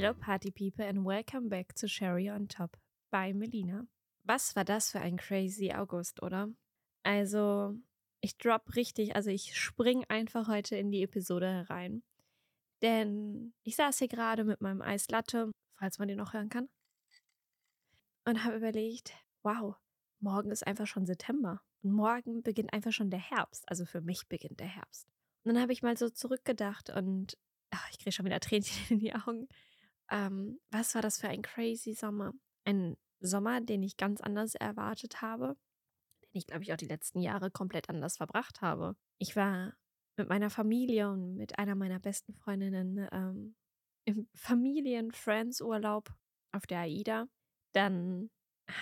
Hello 0.00 0.14
Party 0.14 0.52
People 0.52 0.84
and 0.84 1.04
welcome 1.04 1.48
back 1.48 1.74
to 1.74 1.88
Sherry 1.88 2.30
on 2.30 2.46
Top 2.46 2.76
bei 3.10 3.32
Melina. 3.32 3.88
Was 4.22 4.54
war 4.54 4.64
das 4.64 4.92
für 4.92 5.00
ein 5.00 5.16
crazy 5.16 5.72
August, 5.72 6.22
oder? 6.22 6.50
Also, 7.02 7.74
ich 8.20 8.38
drop 8.38 8.76
richtig, 8.76 9.16
also 9.16 9.30
ich 9.30 9.58
spring 9.58 10.04
einfach 10.08 10.46
heute 10.46 10.76
in 10.76 10.92
die 10.92 11.02
Episode 11.02 11.48
herein. 11.48 12.04
Denn 12.80 13.54
ich 13.64 13.74
saß 13.74 13.98
hier 13.98 14.06
gerade 14.06 14.44
mit 14.44 14.60
meinem 14.60 14.82
Eislatte, 14.82 15.50
falls 15.74 15.98
man 15.98 16.06
den 16.06 16.18
noch 16.18 16.32
hören 16.32 16.48
kann, 16.48 16.68
und 18.24 18.44
habe 18.44 18.58
überlegt, 18.58 19.14
wow, 19.42 19.74
morgen 20.20 20.52
ist 20.52 20.64
einfach 20.64 20.86
schon 20.86 21.06
September. 21.06 21.60
Und 21.82 21.90
morgen 21.90 22.44
beginnt 22.44 22.72
einfach 22.72 22.92
schon 22.92 23.10
der 23.10 23.18
Herbst. 23.18 23.68
Also 23.68 23.84
für 23.84 24.00
mich 24.00 24.28
beginnt 24.28 24.60
der 24.60 24.68
Herbst. 24.68 25.08
Und 25.42 25.54
dann 25.54 25.60
habe 25.60 25.72
ich 25.72 25.82
mal 25.82 25.96
so 25.96 26.08
zurückgedacht 26.08 26.88
und 26.88 27.36
ach, 27.70 27.90
ich 27.90 27.98
kriege 27.98 28.12
schon 28.12 28.26
wieder 28.26 28.38
Tränchen 28.38 28.80
in 28.90 29.00
die 29.00 29.12
Augen. 29.12 29.48
Ähm, 30.10 30.58
was 30.70 30.94
war 30.94 31.02
das 31.02 31.18
für 31.18 31.28
ein 31.28 31.42
crazy 31.42 31.94
Sommer? 31.94 32.32
Ein 32.64 32.96
Sommer, 33.20 33.60
den 33.60 33.82
ich 33.82 33.96
ganz 33.96 34.20
anders 34.20 34.54
erwartet 34.54 35.22
habe, 35.22 35.56
den 36.24 36.38
ich, 36.38 36.46
glaube 36.46 36.62
ich, 36.62 36.72
auch 36.72 36.76
die 36.76 36.86
letzten 36.86 37.20
Jahre 37.20 37.50
komplett 37.50 37.88
anders 37.88 38.16
verbracht 38.16 38.60
habe. 38.60 38.96
Ich 39.18 39.36
war 39.36 39.74
mit 40.16 40.28
meiner 40.28 40.50
Familie 40.50 41.10
und 41.10 41.36
mit 41.36 41.58
einer 41.58 41.74
meiner 41.74 42.00
besten 42.00 42.34
Freundinnen 42.34 43.08
ähm, 43.12 43.54
im 44.04 44.28
Familien-Friends-Urlaub 44.34 46.10
auf 46.52 46.66
der 46.66 46.80
AIDA. 46.80 47.28
Dann 47.72 48.30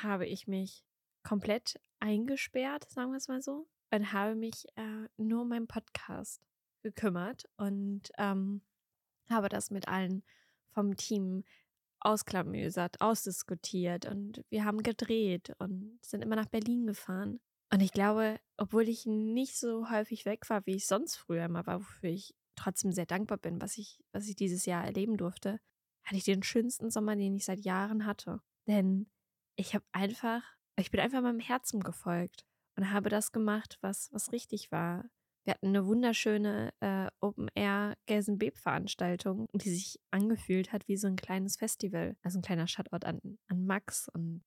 habe 0.02 0.27
ich 0.27 0.47
mich 0.47 0.85
komplett 1.23 1.80
eingesperrt, 2.01 2.88
sagen 2.90 3.11
wir 3.11 3.16
es 3.16 3.29
mal 3.29 3.43
so, 3.43 3.68
und 3.90 4.13
habe 4.13 4.35
mich 4.35 4.66
äh, 4.77 5.09
nur 5.16 5.43
um 5.43 5.49
meinen 5.49 5.66
Podcast 5.66 6.43
gekümmert 6.83 7.45
und 7.57 8.11
ähm, 8.18 8.63
habe 9.29 9.49
das 9.49 9.71
mit 9.71 9.88
allen 9.88 10.23
vom 10.77 10.95
Team 10.95 11.43
ausklamösert, 12.01 13.01
ausdiskutiert 13.01 14.05
und 14.05 14.45
wir 14.51 14.66
haben 14.66 14.83
gedreht 14.83 15.55
und 15.59 15.99
sind 16.02 16.23
immer 16.23 16.37
nach 16.37 16.51
Berlin 16.51 16.87
gefahren. 16.87 17.41
Und 17.73 17.80
ich 17.80 17.93
glaube, 17.93 18.38
obwohl 18.59 18.88
ich 18.88 19.07
nicht 19.07 19.57
so 19.57 19.91
häufig 19.91 20.27
weg 20.27 20.49
war, 20.51 20.65
wie 20.66 20.77
ich 20.77 20.87
sonst 20.87 21.16
früher 21.16 21.46
immer 21.46 21.66
war, 21.66 21.80
wofür 21.80 22.10
ich 22.10 22.35
trotzdem 22.57 22.93
sehr 22.93 23.07
dankbar 23.07 23.38
bin, 23.38 23.60
was 23.60 23.79
ich, 23.79 24.05
was 24.13 24.29
ich 24.29 24.37
dieses 24.37 24.66
Jahr 24.66 24.85
erleben 24.85 25.16
durfte, 25.16 25.59
hatte 26.05 26.16
ich 26.16 26.24
den 26.24 26.43
schönsten 26.43 26.90
Sommer, 26.90 27.16
den 27.16 27.35
ich 27.35 27.46
seit 27.46 27.65
Jahren 27.65 28.05
hatte. 28.05 28.40
Denn 28.68 29.11
ich 29.57 29.74
habe 29.74 29.85
einfach, 29.93 30.43
ich 30.79 30.90
bin 30.90 31.01
einfach 31.01 31.23
meinem 31.23 31.40
Herzen 31.40 31.80
gefolgt 31.80 32.45
und 32.77 32.93
habe 32.93 33.09
das 33.09 33.33
gemacht, 33.33 33.79
was, 33.80 34.11
was 34.13 34.30
richtig 34.30 34.71
war. 34.71 35.07
Wir 35.47 35.55
hatten 35.55 35.69
eine 35.69 35.87
wunderschöne 35.87 36.75
äh, 36.80 37.07
Open-Air-Gelsenbeeb-Veranstaltung, 37.21 39.47
die 39.52 39.71
sich 39.71 40.01
angefühlt 40.11 40.73
hat 40.73 40.89
wie 40.89 40.97
so 40.97 41.07
ein 41.07 41.15
kleines 41.15 41.55
Festival. 41.55 42.16
Also 42.23 42.41
ein 42.41 42.43
kleiner 42.43 42.66
Shoutout 42.66 43.07
an, 43.07 43.39
an 43.47 43.65
Max 43.65 44.09
und 44.09 44.43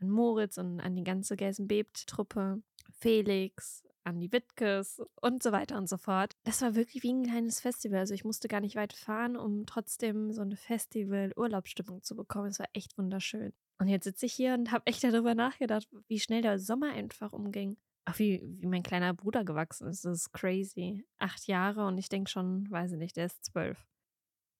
an 0.00 0.10
Moritz 0.10 0.58
und 0.58 0.80
an 0.80 0.96
die 0.96 1.04
ganze 1.04 1.36
Gelsenbeeb-Truppe, 1.36 2.62
Felix, 2.92 3.84
an 4.02 4.20
die 4.20 4.30
Wittkes 4.32 5.00
und 5.22 5.42
so 5.42 5.50
weiter 5.50 5.78
und 5.78 5.88
so 5.88 5.96
fort. 5.96 6.36
Das 6.42 6.60
war 6.60 6.74
wirklich 6.74 7.02
wie 7.04 7.14
ein 7.14 7.22
kleines 7.22 7.60
Festival. 7.60 8.00
Also 8.00 8.12
ich 8.12 8.24
musste 8.24 8.46
gar 8.46 8.60
nicht 8.60 8.76
weit 8.76 8.92
fahren, 8.92 9.38
um 9.38 9.64
trotzdem 9.64 10.30
so 10.30 10.42
eine 10.42 10.58
Festival-Urlaubsstimmung 10.58 12.02
zu 12.02 12.16
bekommen. 12.16 12.48
Es 12.48 12.58
war 12.58 12.68
echt 12.74 12.98
wunderschön. 12.98 13.54
Und 13.78 13.88
jetzt 13.88 14.04
sitze 14.04 14.26
ich 14.26 14.34
hier 14.34 14.52
und 14.52 14.72
habe 14.72 14.86
echt 14.88 15.04
darüber 15.04 15.34
nachgedacht, 15.34 15.88
wie 16.06 16.20
schnell 16.20 16.42
der 16.42 16.58
Sommer 16.58 16.92
einfach 16.92 17.32
umging. 17.32 17.78
Ach, 18.06 18.18
wie, 18.18 18.42
wie 18.44 18.66
mein 18.66 18.82
kleiner 18.82 19.14
Bruder 19.14 19.44
gewachsen 19.44 19.88
ist. 19.88 20.04
Das 20.04 20.18
ist 20.18 20.32
crazy. 20.32 21.06
Acht 21.18 21.46
Jahre 21.46 21.86
und 21.86 21.96
ich 21.98 22.08
denke 22.08 22.30
schon, 22.30 22.70
weiß 22.70 22.92
ich 22.92 22.98
nicht, 22.98 23.16
der 23.16 23.26
ist 23.26 23.44
zwölf. 23.44 23.86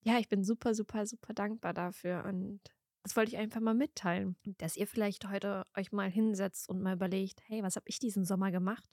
Ja, 0.02 0.18
ich 0.18 0.28
bin 0.28 0.44
super, 0.44 0.74
super, 0.74 1.06
super 1.06 1.32
dankbar 1.34 1.72
dafür 1.72 2.24
und 2.24 2.60
das 3.04 3.16
wollte 3.16 3.32
ich 3.32 3.36
einfach 3.36 3.60
mal 3.60 3.74
mitteilen, 3.74 4.36
dass 4.58 4.76
ihr 4.76 4.86
vielleicht 4.86 5.28
heute 5.28 5.64
euch 5.76 5.92
mal 5.92 6.10
hinsetzt 6.10 6.70
und 6.70 6.82
mal 6.82 6.94
überlegt, 6.94 7.42
hey, 7.46 7.62
was 7.62 7.76
habe 7.76 7.88
ich 7.88 7.98
diesen 7.98 8.24
Sommer 8.24 8.50
gemacht? 8.50 8.88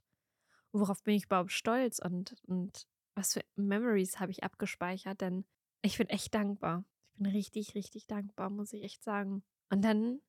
Worauf 0.74 1.02
bin 1.04 1.16
ich 1.16 1.26
überhaupt 1.26 1.54
stolz 1.54 2.00
und, 2.00 2.36
und 2.46 2.88
was 3.16 3.34
für 3.34 3.42
Memories 3.56 4.20
habe 4.20 4.32
ich 4.32 4.44
abgespeichert? 4.44 5.22
Denn 5.22 5.46
ich 5.82 5.98
bin 5.98 6.10
echt 6.10 6.34
dankbar. 6.34 6.84
Ich 7.14 7.18
bin 7.20 7.32
richtig, 7.32 7.74
richtig 7.74 8.08
dankbar, 8.08 8.50
muss 8.50 8.74
ich 8.74 8.84
echt 8.84 9.02
sagen. 9.02 9.44
Und 9.70 9.82
dann 9.84 10.20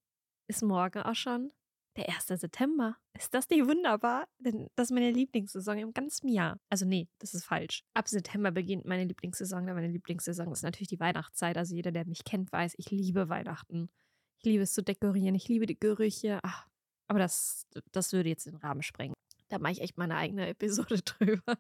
ist 0.46 0.62
morgen 0.62 1.02
auch 1.02 1.14
schon 1.16 1.52
der 1.96 2.08
1. 2.08 2.26
September. 2.26 2.96
Ist 3.16 3.34
das 3.34 3.48
nicht 3.50 3.66
wunderbar? 3.66 4.26
Denn 4.38 4.68
das 4.76 4.88
ist 4.88 4.94
meine 4.94 5.10
Lieblingssaison 5.10 5.78
im 5.78 5.92
ganzen 5.92 6.28
Jahr. 6.28 6.58
Also 6.70 6.86
nee, 6.86 7.08
das 7.18 7.34
ist 7.34 7.44
falsch. 7.44 7.84
Ab 7.94 8.08
September 8.08 8.50
beginnt 8.50 8.84
meine 8.84 9.04
Lieblingssaison. 9.04 9.66
Denn 9.66 9.74
meine 9.74 9.88
Lieblingssaison 9.88 10.50
ist 10.52 10.62
natürlich 10.62 10.88
die 10.88 11.00
Weihnachtszeit. 11.00 11.56
Also 11.56 11.74
jeder, 11.74 11.92
der 11.92 12.06
mich 12.06 12.24
kennt, 12.24 12.50
weiß, 12.52 12.74
ich 12.78 12.90
liebe 12.90 13.28
Weihnachten. 13.28 13.90
Ich 14.38 14.44
liebe 14.44 14.62
es 14.62 14.72
zu 14.72 14.82
dekorieren. 14.82 15.34
Ich 15.34 15.48
liebe 15.48 15.66
die 15.66 15.78
Gerüche. 15.78 16.40
Ach, 16.42 16.66
aber 17.08 17.18
das, 17.18 17.66
das 17.92 18.12
würde 18.12 18.30
jetzt 18.30 18.46
den 18.46 18.56
Rahmen 18.56 18.82
sprengen. 18.82 19.14
Da 19.48 19.58
mache 19.58 19.72
ich 19.72 19.82
echt 19.82 19.98
meine 19.98 20.16
eigene 20.16 20.48
Episode 20.48 21.02
drüber. 21.02 21.58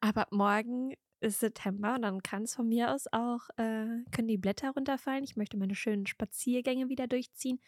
aber 0.00 0.26
morgen 0.30 0.94
ist 1.20 1.40
September 1.40 1.94
und 1.94 2.02
dann 2.02 2.22
kann 2.22 2.44
es 2.44 2.54
von 2.54 2.66
mir 2.66 2.92
aus 2.92 3.06
auch, 3.12 3.48
äh, 3.56 4.02
können 4.10 4.28
die 4.28 4.38
Blätter 4.38 4.70
runterfallen. 4.70 5.22
Ich 5.22 5.36
möchte 5.36 5.56
meine 5.56 5.76
schönen 5.76 6.06
Spaziergänge 6.06 6.88
wieder 6.88 7.06
durchziehen 7.06 7.60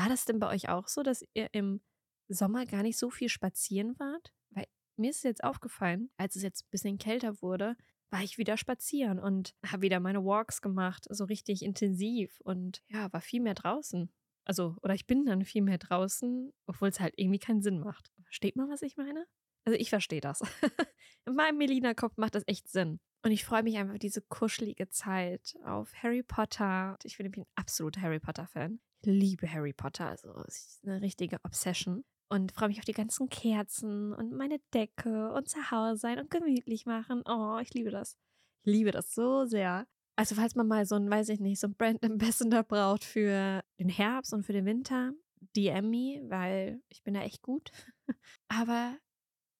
war 0.00 0.08
das 0.08 0.24
denn 0.24 0.38
bei 0.38 0.48
euch 0.48 0.70
auch 0.70 0.88
so, 0.88 1.02
dass 1.02 1.22
ihr 1.34 1.48
im 1.52 1.82
Sommer 2.28 2.64
gar 2.64 2.82
nicht 2.82 2.98
so 2.98 3.10
viel 3.10 3.28
spazieren 3.28 3.98
wart? 3.98 4.32
Weil 4.48 4.66
mir 4.96 5.10
ist 5.10 5.24
jetzt 5.24 5.44
aufgefallen, 5.44 6.10
als 6.16 6.36
es 6.36 6.42
jetzt 6.42 6.64
ein 6.64 6.70
bisschen 6.70 6.96
kälter 6.96 7.42
wurde, 7.42 7.76
war 8.10 8.22
ich 8.22 8.38
wieder 8.38 8.56
spazieren 8.56 9.18
und 9.18 9.54
habe 9.64 9.82
wieder 9.82 10.00
meine 10.00 10.24
Walks 10.24 10.62
gemacht, 10.62 11.06
so 11.10 11.24
richtig 11.24 11.62
intensiv 11.62 12.40
und 12.40 12.82
ja, 12.88 13.12
war 13.12 13.20
viel 13.20 13.42
mehr 13.42 13.54
draußen. 13.54 14.10
Also, 14.44 14.76
oder 14.82 14.94
ich 14.94 15.06
bin 15.06 15.26
dann 15.26 15.44
viel 15.44 15.62
mehr 15.62 15.78
draußen, 15.78 16.50
obwohl 16.66 16.88
es 16.88 16.98
halt 16.98 17.14
irgendwie 17.16 17.38
keinen 17.38 17.62
Sinn 17.62 17.78
macht. 17.78 18.10
Versteht 18.24 18.56
man, 18.56 18.70
was 18.70 18.82
ich 18.82 18.96
meine? 18.96 19.26
Also, 19.64 19.78
ich 19.78 19.90
verstehe 19.90 20.22
das. 20.22 20.40
In 21.26 21.34
meinem 21.34 21.58
Melina-Kopf 21.58 22.16
macht 22.16 22.34
das 22.34 22.44
echt 22.46 22.68
Sinn. 22.68 23.00
Und 23.22 23.32
ich 23.32 23.44
freue 23.44 23.62
mich 23.62 23.76
einfach 23.76 23.98
diese 23.98 24.22
kuschelige 24.22 24.88
Zeit 24.88 25.56
auf 25.64 25.92
Harry 26.02 26.22
Potter. 26.22 26.96
Ich 27.04 27.18
bin 27.18 27.30
ein 27.32 27.44
absoluter 27.54 28.00
Harry 28.00 28.18
Potter-Fan. 28.18 28.80
Liebe 29.04 29.50
Harry 29.50 29.72
Potter, 29.72 30.08
also 30.08 30.34
es 30.46 30.56
ist 30.56 30.84
eine 30.84 31.00
richtige 31.00 31.38
Obsession. 31.44 32.04
Und 32.28 32.52
freue 32.52 32.68
mich 32.68 32.78
auf 32.78 32.84
die 32.84 32.92
ganzen 32.92 33.28
Kerzen 33.28 34.12
und 34.12 34.32
meine 34.32 34.60
Decke 34.72 35.32
und 35.32 35.48
zu 35.48 35.70
Hause 35.72 35.96
sein 35.96 36.20
und 36.20 36.30
gemütlich 36.30 36.86
machen. 36.86 37.22
Oh, 37.26 37.58
ich 37.60 37.74
liebe 37.74 37.90
das. 37.90 38.16
Ich 38.62 38.72
liebe 38.72 38.92
das 38.92 39.14
so 39.14 39.46
sehr. 39.46 39.86
Also, 40.14 40.36
falls 40.36 40.54
man 40.54 40.68
mal 40.68 40.86
so 40.86 40.94
ein, 40.94 41.10
weiß 41.10 41.28
ich 41.30 41.40
nicht, 41.40 41.58
so 41.58 41.66
ein 41.66 41.74
Brand 41.74 42.04
Ambassador 42.04 42.62
braucht 42.62 43.04
für 43.04 43.62
den 43.80 43.88
Herbst 43.88 44.32
und 44.32 44.44
für 44.44 44.52
den 44.52 44.64
Winter, 44.64 45.12
DM 45.56 45.90
me, 45.90 46.22
weil 46.28 46.82
ich 46.88 47.02
bin 47.02 47.14
da 47.14 47.22
echt 47.22 47.42
gut. 47.42 47.72
Aber 48.48 48.96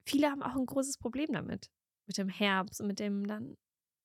viele 0.04 0.30
haben 0.30 0.42
auch 0.42 0.54
ein 0.54 0.66
großes 0.66 0.98
Problem 0.98 1.32
damit. 1.32 1.70
Mit 2.06 2.18
dem 2.18 2.28
Herbst 2.28 2.80
und 2.80 2.86
mit 2.86 3.00
dem 3.00 3.26
dann 3.26 3.56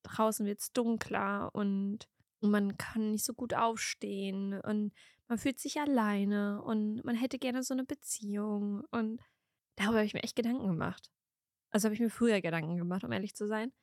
draußen 0.04 0.46
wird 0.46 0.60
es 0.60 0.72
dunkler 0.72 1.54
und 1.54 2.08
man 2.42 2.78
kann 2.78 3.12
nicht 3.12 3.26
so 3.26 3.34
gut 3.34 3.54
aufstehen 3.54 4.60
und 4.62 4.94
man 5.28 5.38
fühlt 5.38 5.60
sich 5.60 5.80
alleine 5.80 6.62
und 6.64 7.04
man 7.04 7.16
hätte 7.16 7.40
gerne 7.40 7.64
so 7.64 7.74
eine 7.74 7.86
Beziehung. 7.86 8.84
Und 8.92 9.22
darüber 9.76 9.98
habe 9.98 10.06
ich 10.06 10.14
mir 10.14 10.24
echt 10.24 10.36
Gedanken 10.36 10.68
gemacht. 10.68 11.12
Also 11.72 11.86
habe 11.86 11.96
ich 11.96 12.02
mir 12.02 12.10
früher 12.10 12.42
Gedanken 12.42 12.78
gemacht, 12.78 13.04
um 13.04 13.12
ehrlich 13.12 13.36
zu 13.36 13.48
sein, 13.48 13.74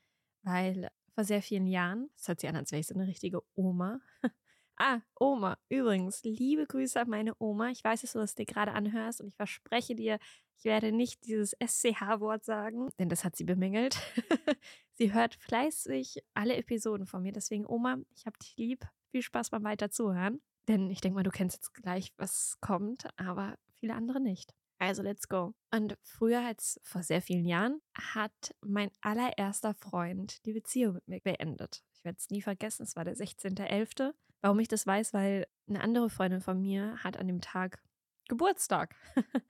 weil 0.42 0.88
vor 1.14 1.24
sehr 1.24 1.42
vielen 1.42 1.66
Jahren, 1.66 2.10
das 2.16 2.28
hört 2.28 2.40
sich 2.40 2.48
an, 2.48 2.56
als 2.56 2.72
wäre 2.72 2.80
ich 2.80 2.86
so 2.86 2.94
eine 2.94 3.06
richtige 3.06 3.42
Oma, 3.54 4.00
Ah, 4.84 5.00
Oma, 5.20 5.58
übrigens, 5.68 6.24
liebe 6.24 6.66
Grüße 6.66 7.00
an 7.00 7.08
meine 7.08 7.34
Oma. 7.38 7.68
Ich 7.70 7.84
weiß, 7.84 8.00
dass 8.00 8.12
du 8.12 8.18
das 8.18 8.34
dir 8.34 8.46
gerade 8.46 8.72
anhörst 8.72 9.20
und 9.20 9.28
ich 9.28 9.36
verspreche 9.36 9.94
dir, 9.94 10.18
ich 10.58 10.64
werde 10.64 10.90
nicht 10.90 11.24
dieses 11.24 11.54
SCH-Wort 11.60 12.44
sagen, 12.44 12.88
denn 12.98 13.08
das 13.08 13.24
hat 13.24 13.36
sie 13.36 13.44
bemängelt. 13.44 13.96
sie 14.94 15.12
hört 15.12 15.36
fleißig 15.36 16.24
alle 16.34 16.56
Episoden 16.56 17.06
von 17.06 17.22
mir. 17.22 17.32
Deswegen, 17.32 17.66
Oma, 17.66 17.98
ich 18.16 18.26
hab 18.26 18.38
dich 18.40 18.56
lieb. 18.56 18.84
Viel 19.12 19.22
Spaß 19.22 19.50
beim 19.50 19.62
Weiterzuhören. 19.62 20.40
Denn 20.68 20.90
ich 20.90 21.00
denke 21.00 21.16
mal, 21.16 21.22
du 21.22 21.30
kennst 21.30 21.56
jetzt 21.56 21.74
gleich, 21.74 22.12
was 22.16 22.58
kommt, 22.60 23.06
aber 23.18 23.56
viele 23.80 23.94
andere 23.94 24.20
nicht. 24.20 24.54
Also, 24.78 25.02
let's 25.02 25.28
go. 25.28 25.54
Und 25.72 25.96
früher 26.02 26.44
als 26.44 26.80
vor 26.82 27.02
sehr 27.02 27.22
vielen 27.22 27.46
Jahren 27.46 27.80
hat 27.94 28.54
mein 28.60 28.90
allererster 29.00 29.74
Freund 29.74 30.44
die 30.44 30.52
Beziehung 30.52 30.94
mit 30.94 31.06
mir 31.06 31.20
beendet. 31.20 31.84
Ich 31.94 32.04
werde 32.04 32.18
es 32.18 32.30
nie 32.30 32.42
vergessen, 32.42 32.82
es 32.82 32.96
war 32.96 33.04
der 33.04 33.16
16.11. 33.16 34.12
Warum 34.40 34.58
ich 34.58 34.66
das 34.66 34.86
weiß, 34.86 35.12
weil 35.12 35.46
eine 35.68 35.82
andere 35.82 36.10
Freundin 36.10 36.40
von 36.40 36.60
mir 36.60 36.96
hat 37.04 37.16
an 37.16 37.28
dem 37.28 37.40
Tag 37.40 37.80
Geburtstag. 38.28 38.96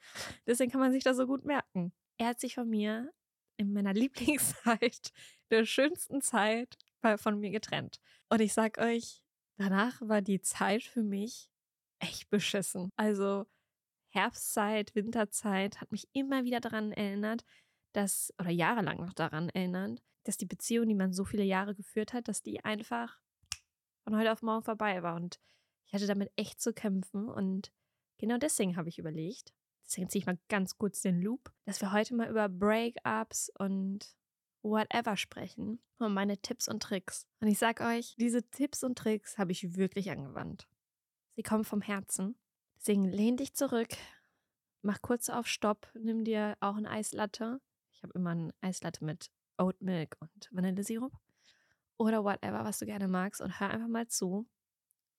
Deswegen 0.46 0.70
kann 0.70 0.80
man 0.80 0.92
sich 0.92 1.02
das 1.02 1.16
so 1.16 1.26
gut 1.26 1.44
merken. 1.44 1.92
Er 2.18 2.28
hat 2.28 2.40
sich 2.40 2.54
von 2.54 2.68
mir 2.68 3.10
in 3.56 3.72
meiner 3.72 3.94
Lieblingszeit, 3.94 5.12
der 5.50 5.64
schönsten 5.64 6.20
Zeit, 6.20 6.76
von 7.16 7.40
mir 7.40 7.50
getrennt. 7.50 8.00
Und 8.28 8.40
ich 8.40 8.52
sag 8.52 8.78
euch, 8.78 9.21
danach 9.62 10.00
war 10.02 10.22
die 10.22 10.40
Zeit 10.40 10.82
für 10.82 11.02
mich 11.02 11.48
echt 11.98 12.28
beschissen. 12.30 12.90
Also 12.96 13.46
Herbstzeit, 14.10 14.94
Winterzeit 14.94 15.80
hat 15.80 15.90
mich 15.90 16.08
immer 16.12 16.44
wieder 16.44 16.60
daran 16.60 16.92
erinnert, 16.92 17.44
dass, 17.92 18.32
oder 18.38 18.50
jahrelang 18.50 18.98
noch 18.98 19.14
daran 19.14 19.48
erinnert, 19.50 20.02
dass 20.24 20.36
die 20.36 20.46
Beziehung, 20.46 20.88
die 20.88 20.94
man 20.94 21.12
so 21.12 21.24
viele 21.24 21.44
Jahre 21.44 21.74
geführt 21.74 22.12
hat, 22.12 22.28
dass 22.28 22.42
die 22.42 22.64
einfach 22.64 23.20
von 24.04 24.16
heute 24.16 24.32
auf 24.32 24.42
morgen 24.42 24.62
vorbei 24.64 25.02
war. 25.02 25.16
Und 25.16 25.38
ich 25.86 25.94
hatte 25.94 26.06
damit 26.06 26.30
echt 26.36 26.60
zu 26.60 26.72
kämpfen. 26.72 27.28
Und 27.28 27.72
genau 28.18 28.38
deswegen 28.38 28.76
habe 28.76 28.88
ich 28.88 28.98
überlegt, 28.98 29.52
deswegen 29.84 30.08
ziehe 30.08 30.20
ich 30.20 30.26
mal 30.26 30.38
ganz 30.48 30.76
kurz 30.76 31.00
den 31.00 31.20
Loop, 31.20 31.52
dass 31.64 31.80
wir 31.80 31.92
heute 31.92 32.14
mal 32.14 32.28
über 32.28 32.48
Breakups 32.48 33.50
und 33.58 34.14
whatever 34.62 35.16
sprechen 35.16 35.80
und 35.98 36.14
meine 36.14 36.38
Tipps 36.38 36.68
und 36.68 36.82
Tricks. 36.82 37.26
Und 37.40 37.48
ich 37.48 37.58
sag 37.58 37.80
euch, 37.80 38.14
diese 38.18 38.42
Tipps 38.50 38.82
und 38.84 38.96
Tricks 38.96 39.38
habe 39.38 39.52
ich 39.52 39.76
wirklich 39.76 40.10
angewandt. 40.10 40.68
Sie 41.36 41.42
kommen 41.42 41.64
vom 41.64 41.80
Herzen. 41.80 42.36
Deswegen 42.76 43.04
lehn 43.04 43.36
dich 43.36 43.54
zurück, 43.54 43.90
mach 44.82 45.00
kurz 45.02 45.28
auf 45.28 45.46
Stopp, 45.46 45.88
nimm 45.94 46.24
dir 46.24 46.56
auch 46.60 46.76
ein 46.76 46.86
Eislatte. 46.86 47.60
Ich 47.92 48.02
habe 48.02 48.12
immer 48.14 48.34
ein 48.34 48.52
Eislatte 48.60 49.04
mit 49.04 49.30
Oat 49.58 49.80
Milk 49.80 50.16
und 50.18 50.48
Vanillesirup 50.50 51.12
oder 51.96 52.24
whatever, 52.24 52.64
was 52.64 52.78
du 52.78 52.86
gerne 52.86 53.06
magst 53.06 53.40
und 53.40 53.60
hör 53.60 53.70
einfach 53.70 53.88
mal 53.88 54.08
zu, 54.08 54.48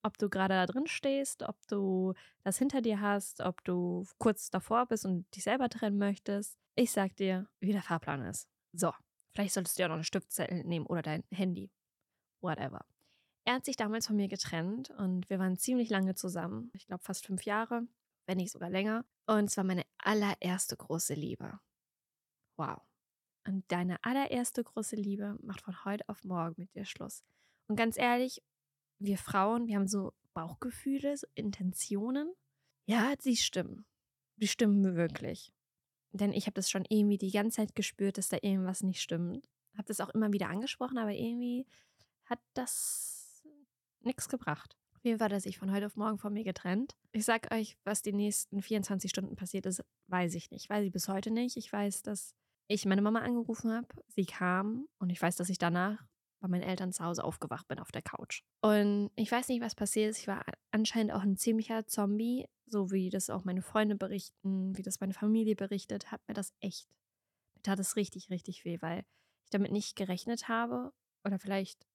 ob 0.04 0.18
du 0.18 0.30
gerade 0.30 0.56
da 0.56 0.66
drin 0.66 0.88
stehst, 0.88 1.44
ob 1.44 1.56
du 1.68 2.14
das 2.44 2.58
hinter 2.58 2.82
dir 2.82 3.00
hast, 3.00 3.40
ob 3.40 3.64
du 3.64 4.06
kurz 4.18 4.50
davor 4.50 4.86
bist 4.86 5.06
und 5.06 5.34
dich 5.36 5.44
selber 5.44 5.70
trennen 5.70 5.98
möchtest. 5.98 6.58
Ich 6.76 6.92
sag 6.92 7.16
dir, 7.16 7.48
wie 7.60 7.72
der 7.72 7.82
Fahrplan 7.82 8.26
ist. 8.26 8.50
So, 8.74 8.92
vielleicht 9.34 9.54
solltest 9.54 9.78
du 9.78 9.82
ja 9.82 9.88
noch 9.88 9.96
eine 9.96 10.04
Stiftzettel 10.04 10.64
nehmen 10.64 10.86
oder 10.86 11.02
dein 11.02 11.24
Handy. 11.32 11.72
Whatever. 12.42 12.86
Er 13.46 13.56
hat 13.56 13.66
sich 13.66 13.76
damals 13.76 14.08
von 14.08 14.16
mir 14.16 14.28
getrennt 14.28 14.90
und 14.92 15.30
wir 15.30 15.40
waren 15.40 15.58
ziemlich 15.58 15.90
lange 15.90 16.16
zusammen. 16.16 16.72
Ich 16.74 16.88
glaube 16.88 17.04
fast 17.04 17.26
fünf 17.26 17.44
Jahre, 17.44 17.88
wenn 18.26 18.38
nicht 18.38 18.52
sogar 18.52 18.70
länger. 18.70 19.06
Und 19.26 19.46
es 19.46 19.58
war 19.58 19.64
meine 19.64 19.84
allererste 19.98 20.78
große 20.78 21.14
Liebe. 21.14 21.60
Wow. 22.58 22.82
Und 23.46 23.70
deine 23.70 24.04
allererste 24.04 24.64
große 24.64 24.96
Liebe 24.96 25.38
macht 25.42 25.62
von 25.62 25.84
heute 25.84 26.08
auf 26.08 26.24
morgen 26.24 26.56
mit 26.58 26.74
dir 26.74 26.86
Schluss. 26.86 27.24
Und 27.68 27.76
ganz 27.76 27.98
ehrlich, 27.98 28.42
wir 29.00 29.18
Frauen, 29.18 29.68
wir 29.68 29.76
haben 29.76 29.88
so 29.88 30.14
Bauchgefühle, 30.34 31.18
so 31.18 31.28
Intentionen. 31.36 32.34
Ja, 32.86 33.14
sie 33.20 33.36
stimmen. 33.36 33.86
Die 34.38 34.48
stimmen 34.48 34.96
wirklich. 34.96 35.52
Denn 36.14 36.32
ich 36.32 36.46
habe 36.46 36.54
das 36.54 36.70
schon 36.70 36.86
irgendwie 36.90 37.18
die 37.18 37.32
ganze 37.32 37.58
Zeit 37.58 37.76
gespürt, 37.76 38.18
dass 38.18 38.30
da 38.30 38.38
irgendwas 38.42 38.84
nicht 38.84 39.02
stimmt. 39.02 39.50
Habe 39.76 39.88
das 39.88 40.00
auch 40.00 40.10
immer 40.10 40.32
wieder 40.32 40.50
angesprochen, 40.50 40.98
aber 40.98 41.12
irgendwie 41.12 41.66
hat 42.26 42.40
das 42.54 43.44
nichts 44.02 44.30
gebracht. 44.30 44.78
Auf 44.96 45.04
jeden 45.04 45.18
Fall 45.18 45.26
hat 45.26 45.34
er 45.34 45.42
sich 45.42 45.58
von 45.58 45.72
heute 45.72 45.88
auf 45.88 45.96
morgen 45.96 46.18
von 46.18 46.32
mir 46.32 46.44
getrennt. 46.44 46.96
Ich 47.12 47.26
sag 47.26 47.54
euch, 47.54 47.78
was 47.84 48.02
die 48.04 48.14
nächsten 48.14 48.62
24 48.62 49.10
Stunden 49.10 49.36
passiert 49.36 49.66
ist, 49.66 49.84
weiß 50.08 50.36
ich 50.36 50.52
nicht. 50.52 50.70
Weiß 50.70 50.86
ich 50.86 50.92
bis 50.92 51.08
heute 51.08 51.32
nicht. 51.32 51.58
Ich 51.58 51.74
weiß, 51.74 52.04
dass 52.04 52.36
ich 52.68 52.86
meine 52.86 53.02
Mama 53.02 53.20
angerufen 53.20 53.72
habe, 53.72 53.88
sie 54.08 54.26
kam 54.26 54.88
und 55.00 55.10
ich 55.10 55.22
weiß, 55.22 55.36
dass 55.36 55.50
ich 55.50 55.58
danach 55.58 56.06
bei 56.40 56.48
meinen 56.48 56.64
Eltern 56.64 56.92
zu 56.94 57.04
Hause 57.04 57.24
aufgewacht 57.24 57.68
bin 57.68 57.80
auf 57.80 57.92
der 57.92 58.02
Couch. 58.02 58.44
Und 58.62 59.12
ich 59.16 59.32
weiß 59.32 59.48
nicht, 59.48 59.62
was 59.62 59.76
passiert 59.76 60.12
ist. 60.12 60.20
Ich 60.20 60.28
war 60.28 60.44
anscheinend 60.72 61.14
auch 61.14 61.22
ein 61.22 61.38
ziemlicher 61.38 61.86
Zombie, 61.88 62.46
so 62.66 62.92
wie 62.92 63.10
das 63.10 63.30
auch 63.30 63.44
meine 63.44 63.62
Freunde 63.62 63.96
berichten, 63.96 64.78
wie 64.78 64.82
das 64.82 65.00
meine 65.00 65.14
Familie 65.14 65.56
berichtet, 65.56 66.12
hat 66.12 66.22
mir 66.28 66.34
das 66.34 66.54
echt, 66.60 66.88
mir 67.56 67.62
tat 67.64 67.80
es 67.80 67.96
richtig, 67.96 68.30
richtig 68.30 68.66
weh, 68.66 68.78
weil 68.82 69.00
ich 69.44 69.50
damit 69.50 69.72
nicht 69.72 69.96
gerechnet 69.96 70.48
habe 70.48 70.94
oder 71.24 71.40
vielleicht 71.40 71.86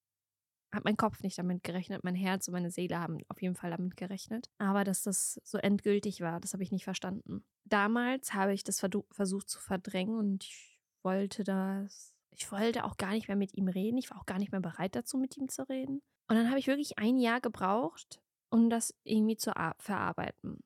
hat 0.73 0.85
mein 0.85 0.97
Kopf 0.97 1.23
nicht 1.23 1.39
damit 1.39 1.63
gerechnet, 1.63 2.05
mein 2.05 2.15
Herz 2.15 2.47
und 2.47 2.53
meine 2.53 2.71
Seele 2.71 3.01
haben 3.01 3.19
auf 3.29 3.41
jeden 3.41 3.55
Fall 3.55 3.71
damit 3.71 3.97
gerechnet. 3.97 4.51
Aber 4.59 4.85
dass 4.85 5.03
das 5.03 5.41
so 5.43 5.59
endgültig 5.59 6.21
war, 6.21 6.41
das 6.41 6.53
habe 6.53 6.63
ich 6.63 6.73
nicht 6.73 6.85
verstanden. 6.85 7.45
Damals 7.65 8.35
habe 8.35 8.53
ich 8.53 8.65
das 8.65 8.85
versucht 9.11 9.49
zu 9.49 9.61
verdrängen 9.61 10.19
und 10.19 10.45
ich 10.45 10.79
wollte 11.03 11.45
das. 11.45 12.15
Ich 12.31 12.53
wollte 12.53 12.85
auch 12.85 12.97
gar 12.99 13.13
nicht 13.13 13.29
mehr 13.29 13.37
mit 13.37 13.55
ihm 13.55 13.69
reden. 13.69 13.97
Ich 13.99 14.11
war 14.11 14.19
auch 14.19 14.27
gar 14.27 14.39
nicht 14.39 14.53
mehr 14.53 14.61
bereit 14.61 14.95
dazu, 14.95 15.17
mit 15.17 15.37
ihm 15.37 15.49
zu 15.49 15.69
reden. 15.69 16.03
Und 16.29 16.37
dann 16.37 16.49
habe 16.51 16.59
ich 16.59 16.67
wirklich 16.67 16.99
ein 16.99 17.17
Jahr 17.17 17.41
gebraucht, 17.41 18.21
um 18.51 18.71
das 18.71 18.95
irgendwie 19.05 19.37
zu 19.37 19.53
verarbeiten. 19.79 20.63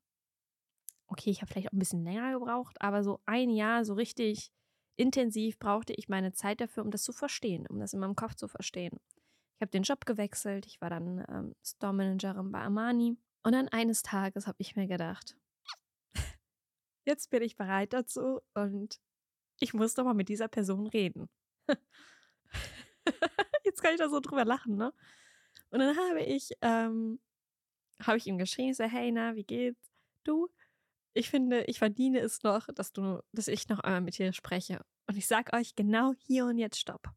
Okay, 1.06 1.30
ich 1.30 1.42
habe 1.42 1.52
vielleicht 1.52 1.68
auch 1.68 1.72
ein 1.72 1.78
bisschen 1.78 2.04
länger 2.04 2.32
gebraucht, 2.32 2.80
aber 2.80 3.02
so 3.04 3.20
ein 3.26 3.50
Jahr, 3.50 3.84
so 3.84 3.94
richtig 3.94 4.50
intensiv 4.96 5.58
brauchte 5.58 5.92
ich 5.92 6.08
meine 6.08 6.32
Zeit 6.32 6.60
dafür, 6.60 6.84
um 6.84 6.90
das 6.90 7.02
zu 7.02 7.12
verstehen, 7.12 7.66
um 7.66 7.78
das 7.78 7.92
in 7.92 8.00
meinem 8.00 8.14
Kopf 8.14 8.34
zu 8.34 8.48
verstehen. 8.48 8.98
Ich 9.56 9.60
habe 9.60 9.70
den 9.70 9.82
Job 9.82 10.06
gewechselt. 10.06 10.66
Ich 10.66 10.80
war 10.80 10.90
dann 10.90 11.24
ähm, 11.28 11.54
Store 11.62 11.92
Managerin 11.92 12.50
bei 12.50 12.60
Armani. 12.60 13.16
Und 13.42 13.52
dann 13.52 13.68
eines 13.68 14.02
Tages 14.02 14.46
habe 14.46 14.56
ich 14.58 14.76
mir 14.76 14.86
gedacht, 14.86 15.36
jetzt 17.04 17.30
bin 17.30 17.42
ich 17.42 17.56
bereit 17.56 17.92
dazu 17.92 18.40
und 18.54 19.00
ich 19.60 19.74
muss 19.74 19.94
doch 19.94 20.04
mal 20.04 20.14
mit 20.14 20.28
dieser 20.28 20.48
Person 20.48 20.86
reden. 20.86 21.28
jetzt 23.64 23.82
kann 23.82 23.92
ich 23.92 23.98
da 23.98 24.08
so 24.08 24.20
drüber 24.20 24.44
lachen, 24.44 24.76
ne? 24.76 24.92
Und 25.70 25.78
dann 25.78 25.96
habe 25.96 26.22
ich, 26.22 26.50
ähm, 26.60 27.20
habe 28.06 28.18
ich 28.18 28.26
ihm 28.26 28.38
geschrieben, 28.38 28.74
so, 28.74 28.84
hey, 28.84 29.12
na, 29.12 29.34
wie 29.34 29.44
geht's? 29.44 29.90
Du, 30.24 30.48
ich 31.14 31.30
finde, 31.30 31.64
ich 31.64 31.78
verdiene 31.78 32.20
es 32.20 32.42
noch, 32.42 32.66
dass 32.74 32.92
du, 32.92 33.22
dass 33.32 33.48
ich 33.48 33.68
noch 33.68 33.80
einmal 33.80 34.00
mit 34.00 34.18
dir 34.18 34.32
spreche. 34.32 34.84
Und 35.06 35.16
ich 35.16 35.26
sag 35.26 35.52
euch 35.52 35.74
genau 35.74 36.12
hier 36.26 36.46
und 36.46 36.58
jetzt 36.58 36.78
Stopp. 36.78 37.10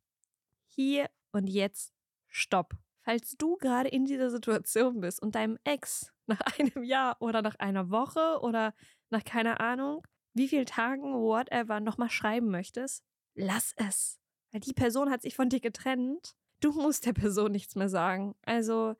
Hier 0.67 1.09
und 1.31 1.47
jetzt 1.47 1.93
Stopp. 2.27 2.75
Falls 3.03 3.35
du 3.37 3.55
gerade 3.57 3.89
in 3.89 4.05
dieser 4.05 4.29
Situation 4.31 4.99
bist 4.99 5.21
und 5.21 5.35
deinem 5.35 5.57
Ex 5.63 6.11
nach 6.27 6.41
einem 6.57 6.83
Jahr 6.83 7.21
oder 7.21 7.41
nach 7.41 7.55
einer 7.55 7.89
Woche 7.89 8.39
oder 8.41 8.73
nach 9.09 9.23
keiner 9.23 9.61
Ahnung, 9.61 10.05
wie 10.33 10.47
vielen 10.49 10.65
Tagen, 10.65 11.13
whatever, 11.13 11.79
nochmal 11.79 12.09
schreiben 12.09 12.49
möchtest, 12.49 13.05
lass 13.35 13.73
es. 13.77 14.19
Weil 14.51 14.59
die 14.59 14.73
Person 14.73 15.09
hat 15.09 15.21
sich 15.21 15.35
von 15.35 15.49
dir 15.49 15.61
getrennt. 15.61 16.35
Du 16.59 16.73
musst 16.73 17.05
der 17.05 17.13
Person 17.13 17.51
nichts 17.51 17.75
mehr 17.75 17.89
sagen. 17.89 18.35
Also 18.41 18.95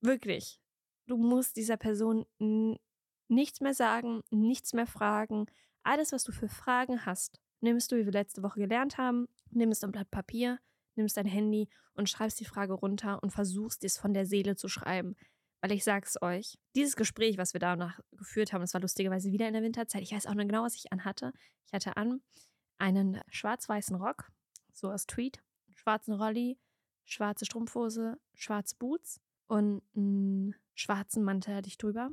wirklich, 0.00 0.60
du 1.06 1.16
musst 1.16 1.56
dieser 1.56 1.76
Person 1.76 2.26
nichts 3.28 3.60
mehr 3.60 3.74
sagen, 3.74 4.22
nichts 4.30 4.72
mehr 4.72 4.86
fragen. 4.86 5.46
Alles, 5.82 6.12
was 6.12 6.24
du 6.24 6.32
für 6.32 6.48
Fragen 6.48 7.06
hast, 7.06 7.40
nimmst 7.60 7.90
du, 7.90 7.96
wie 7.96 8.04
wir 8.04 8.12
letzte 8.12 8.42
Woche 8.42 8.60
gelernt 8.60 8.98
haben, 8.98 9.26
nimmst 9.50 9.84
ein 9.84 9.92
Blatt 9.92 10.10
Papier, 10.10 10.58
nimmst 10.94 11.16
dein 11.16 11.26
Handy 11.26 11.68
und 11.94 12.08
schreibst 12.08 12.40
die 12.40 12.44
Frage 12.44 12.74
runter 12.74 13.22
und 13.22 13.30
versuchst 13.30 13.84
es 13.84 13.98
von 13.98 14.12
der 14.14 14.26
Seele 14.26 14.56
zu 14.56 14.68
schreiben. 14.68 15.16
Weil 15.60 15.72
ich 15.72 15.84
sag's 15.84 16.20
euch, 16.20 16.58
dieses 16.74 16.96
Gespräch, 16.96 17.38
was 17.38 17.54
wir 17.54 17.60
danach 17.60 17.98
geführt 18.12 18.52
haben, 18.52 18.60
das 18.60 18.74
war 18.74 18.80
lustigerweise 18.80 19.32
wieder 19.32 19.48
in 19.48 19.54
der 19.54 19.62
Winterzeit. 19.62 20.02
Ich 20.02 20.12
weiß 20.12 20.26
auch 20.26 20.34
noch 20.34 20.46
genau, 20.46 20.64
was 20.64 20.74
ich 20.74 20.92
anhatte. 20.92 21.32
Ich 21.66 21.72
hatte 21.72 21.96
an 21.96 22.20
einen 22.78 23.20
schwarz-weißen 23.28 23.96
Rock, 23.96 24.30
so 24.72 24.90
aus 24.90 25.06
Tweet, 25.06 25.42
schwarzen 25.74 26.12
Rolli, 26.12 26.58
schwarze 27.04 27.46
Strumpfhose, 27.46 28.18
schwarze 28.34 28.76
Boots 28.76 29.20
und 29.46 29.82
einen 29.94 30.54
schwarzen 30.74 31.22
Mantel 31.22 31.54
hatte 31.54 31.68
ich 31.68 31.78
drüber. 31.78 32.10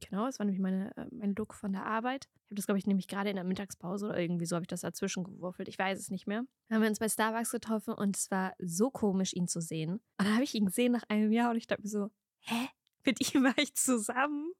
Genau, 0.00 0.26
das 0.26 0.38
war 0.38 0.46
nämlich 0.46 0.60
meine, 0.60 0.94
äh, 0.96 1.06
mein 1.10 1.34
Look 1.34 1.54
von 1.54 1.72
der 1.72 1.86
Arbeit. 1.86 2.28
Ich 2.44 2.50
habe 2.50 2.54
das, 2.56 2.66
glaube 2.66 2.78
ich, 2.78 2.86
nämlich 2.86 3.08
gerade 3.08 3.30
in 3.30 3.36
der 3.36 3.44
Mittagspause 3.44 4.06
oder 4.06 4.18
irgendwie 4.20 4.46
so 4.46 4.56
habe 4.56 4.64
ich 4.64 4.68
das 4.68 4.82
dazwischen 4.82 5.24
gewürfelt. 5.24 5.68
Ich 5.68 5.78
weiß 5.78 5.98
es 5.98 6.10
nicht 6.10 6.26
mehr. 6.26 6.44
Dann 6.68 6.76
haben 6.76 6.82
wir 6.82 6.88
uns 6.88 6.98
bei 6.98 7.08
Starbucks 7.08 7.50
getroffen 7.50 7.94
und 7.94 8.16
es 8.16 8.30
war 8.30 8.54
so 8.58 8.90
komisch, 8.90 9.32
ihn 9.32 9.48
zu 9.48 9.60
sehen. 9.60 9.94
Und 9.94 10.26
dann 10.26 10.34
habe 10.34 10.44
ich 10.44 10.54
ihn 10.54 10.66
gesehen 10.66 10.92
nach 10.92 11.04
einem 11.08 11.32
Jahr 11.32 11.50
und 11.50 11.56
ich 11.56 11.66
dachte 11.66 11.82
mir 11.82 11.88
so, 11.88 12.10
hä? 12.40 12.68
Mit 13.04 13.34
ihm 13.34 13.44
war 13.44 13.56
ich 13.56 13.74
zusammen? 13.74 14.52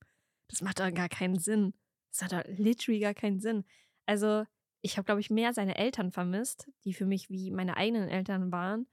Das 0.48 0.62
macht 0.62 0.80
doch 0.80 0.92
gar 0.94 1.08
keinen 1.08 1.38
Sinn. 1.38 1.74
Das 2.12 2.22
hat 2.22 2.32
doch 2.32 2.48
literally 2.56 3.00
gar 3.00 3.14
keinen 3.14 3.40
Sinn. 3.40 3.64
Also, 4.06 4.44
ich 4.82 4.96
habe, 4.96 5.04
glaube 5.04 5.20
ich, 5.20 5.30
mehr 5.30 5.52
seine 5.52 5.76
Eltern 5.76 6.12
vermisst, 6.12 6.70
die 6.84 6.94
für 6.94 7.06
mich 7.06 7.28
wie 7.28 7.50
meine 7.50 7.76
eigenen 7.76 8.08
Eltern 8.08 8.52
waren, 8.52 8.86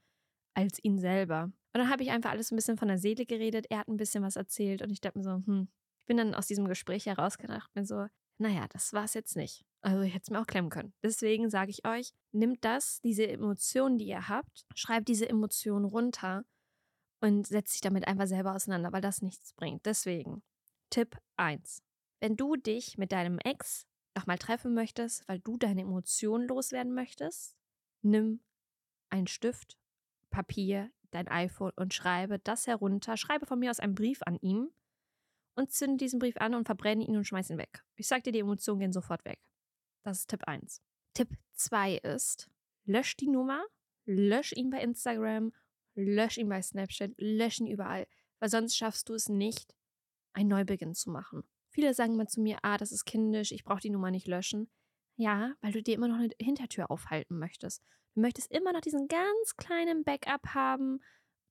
als 0.53 0.83
ihn 0.83 1.00
selber. 1.00 1.43
Und 1.45 1.79
dann 1.79 1.89
habe 1.89 2.03
ich 2.03 2.12
einfach 2.12 2.31
alles 2.31 2.51
ein 2.51 2.55
bisschen 2.55 2.77
von 2.77 2.88
der 2.88 3.00
Seele 3.00 3.25
geredet. 3.25 3.65
Er 3.69 3.79
hat 3.79 3.88
ein 3.88 3.98
bisschen 3.98 4.24
was 4.24 4.36
erzählt 4.36 4.81
und 4.81 4.91
ich 4.91 5.01
dachte 5.01 5.17
mir 5.17 5.24
so, 5.24 5.31
hm, 5.31 5.67
ich 6.00 6.05
bin 6.05 6.17
dann 6.17 6.36
aus 6.36 6.48
diesem 6.48 6.67
Gespräch 6.67 7.05
herausgedacht, 7.05 7.74
mir 7.75 7.86
so, 7.86 8.07
naja, 8.38 8.67
das 8.69 8.93
war 8.93 9.05
es 9.05 9.13
jetzt 9.13 9.36
nicht. 9.36 9.65
Also 9.81 10.01
ich 10.01 10.13
hätte 10.13 10.24
es 10.24 10.29
mir 10.29 10.41
auch 10.41 10.48
klemmen 10.48 10.69
können. 10.69 10.93
Deswegen 11.03 11.50
sage 11.50 11.72
ich 11.72 11.86
euch, 11.86 12.13
nimmt 12.31 12.63
das, 12.63 13.01
diese 13.01 13.27
Emotionen, 13.27 13.98
die 13.98 14.07
ihr 14.07 14.27
habt, 14.27 14.65
schreibt 14.75 15.07
diese 15.07 15.27
Emotionen 15.27 15.86
runter 15.86 16.45
und 17.22 17.48
setzt 17.48 17.74
sich 17.74 17.81
damit 17.81 18.07
einfach 18.07 18.27
selber 18.27 18.53
auseinander, 18.53 18.91
weil 18.91 19.01
das 19.01 19.22
nichts 19.22 19.53
bringt. 19.53 19.86
Deswegen, 19.86 20.43
Tipp 20.89 21.17
1. 21.38 21.81
Wenn 22.19 22.36
du 22.36 22.55
dich 22.55 22.98
mit 22.98 23.12
deinem 23.12 23.39
Ex 23.39 23.86
nochmal 24.15 24.38
treffen 24.38 24.74
möchtest, 24.74 25.27
weil 25.27 25.39
du 25.39 25.57
deine 25.57 25.81
Emotionen 25.81 26.48
loswerden 26.48 26.93
möchtest, 26.93 27.55
nimm 28.01 28.41
einen 29.10 29.27
Stift, 29.27 29.77
Papier, 30.34 30.92
dein 31.12 31.28
iPhone 31.28 31.72
und 31.75 31.94
schreibe 31.94 32.40
das 32.40 32.68
herunter. 32.68 33.16
Schreibe 33.16 33.46
von 33.46 33.60
mir 33.60 33.70
aus 33.70 33.80
einen 33.80 33.96
Brief 33.96 34.22
an 34.25 34.38
ihn 34.42 34.74
und 35.56 35.72
zünde 35.72 35.98
diesen 35.98 36.20
Brief 36.20 36.36
an 36.38 36.56
und 36.56 36.66
verbrenne 36.66 37.06
ihn 37.06 37.16
und 37.16 37.25
schmeiße 37.25 37.54
ihn 37.54 37.60
weg. 37.60 37.86
Ich 37.96 38.08
sag 38.08 38.24
dir, 38.24 38.34
die 38.34 38.40
Emotionen 38.40 38.80
gehen 38.80 38.92
sofort 38.92 39.24
weg. 39.24 39.40
Das 40.04 40.20
ist 40.20 40.30
Tipp 40.30 40.42
1. 40.46 40.82
Tipp 41.13 41.30
2 41.54 41.98
ist, 41.98 42.50
lösch 42.86 43.16
die 43.16 43.30
Nummer, 43.30 43.63
lösch 44.06 44.52
ihn 44.54 44.72
bei 44.72 44.82
Instagram, 44.82 45.54
lösch 45.94 46.40
ihn 46.40 46.50
bei 46.50 46.62
Snapchat, 46.62 47.12
lösch 47.18 47.60
ihn 47.60 47.68
überall, 47.68 48.08
weil 48.40 48.50
sonst 48.50 48.75
schaffst 48.75 49.08
du 49.10 49.13
es 49.13 49.30
nicht, 49.30 49.75
einen 50.34 50.50
Neubeginn 50.50 50.96
zu 50.96 51.12
machen. 51.12 51.44
Viele 51.70 51.94
sagen 51.94 52.18
mal 52.18 52.28
zu 52.28 52.42
mir, 52.42 52.58
ah, 52.63 52.78
das 52.78 52.92
ist 52.92 53.06
kindisch, 53.06 53.52
ich 53.52 53.63
brauche 53.63 53.82
die 53.82 53.92
Nummer 53.92 54.10
nicht 54.10 54.28
löschen. 54.28 54.70
Ja, 55.15 55.53
weil 55.62 55.72
du 55.72 55.84
dir 55.84 55.96
immer 55.96 56.08
noch 56.08 56.17
eine 56.17 56.29
Hintertür 56.41 56.89
aufhalten 56.89 57.38
möchtest. 57.38 57.84
Du 58.15 58.22
möchtest 58.22 58.51
immer 58.51 58.74
noch 58.74 58.82
diesen 58.82 59.08
ganz 59.08 59.55
kleinen 59.58 60.03
Backup 60.03 60.48
haben, 60.53 61.00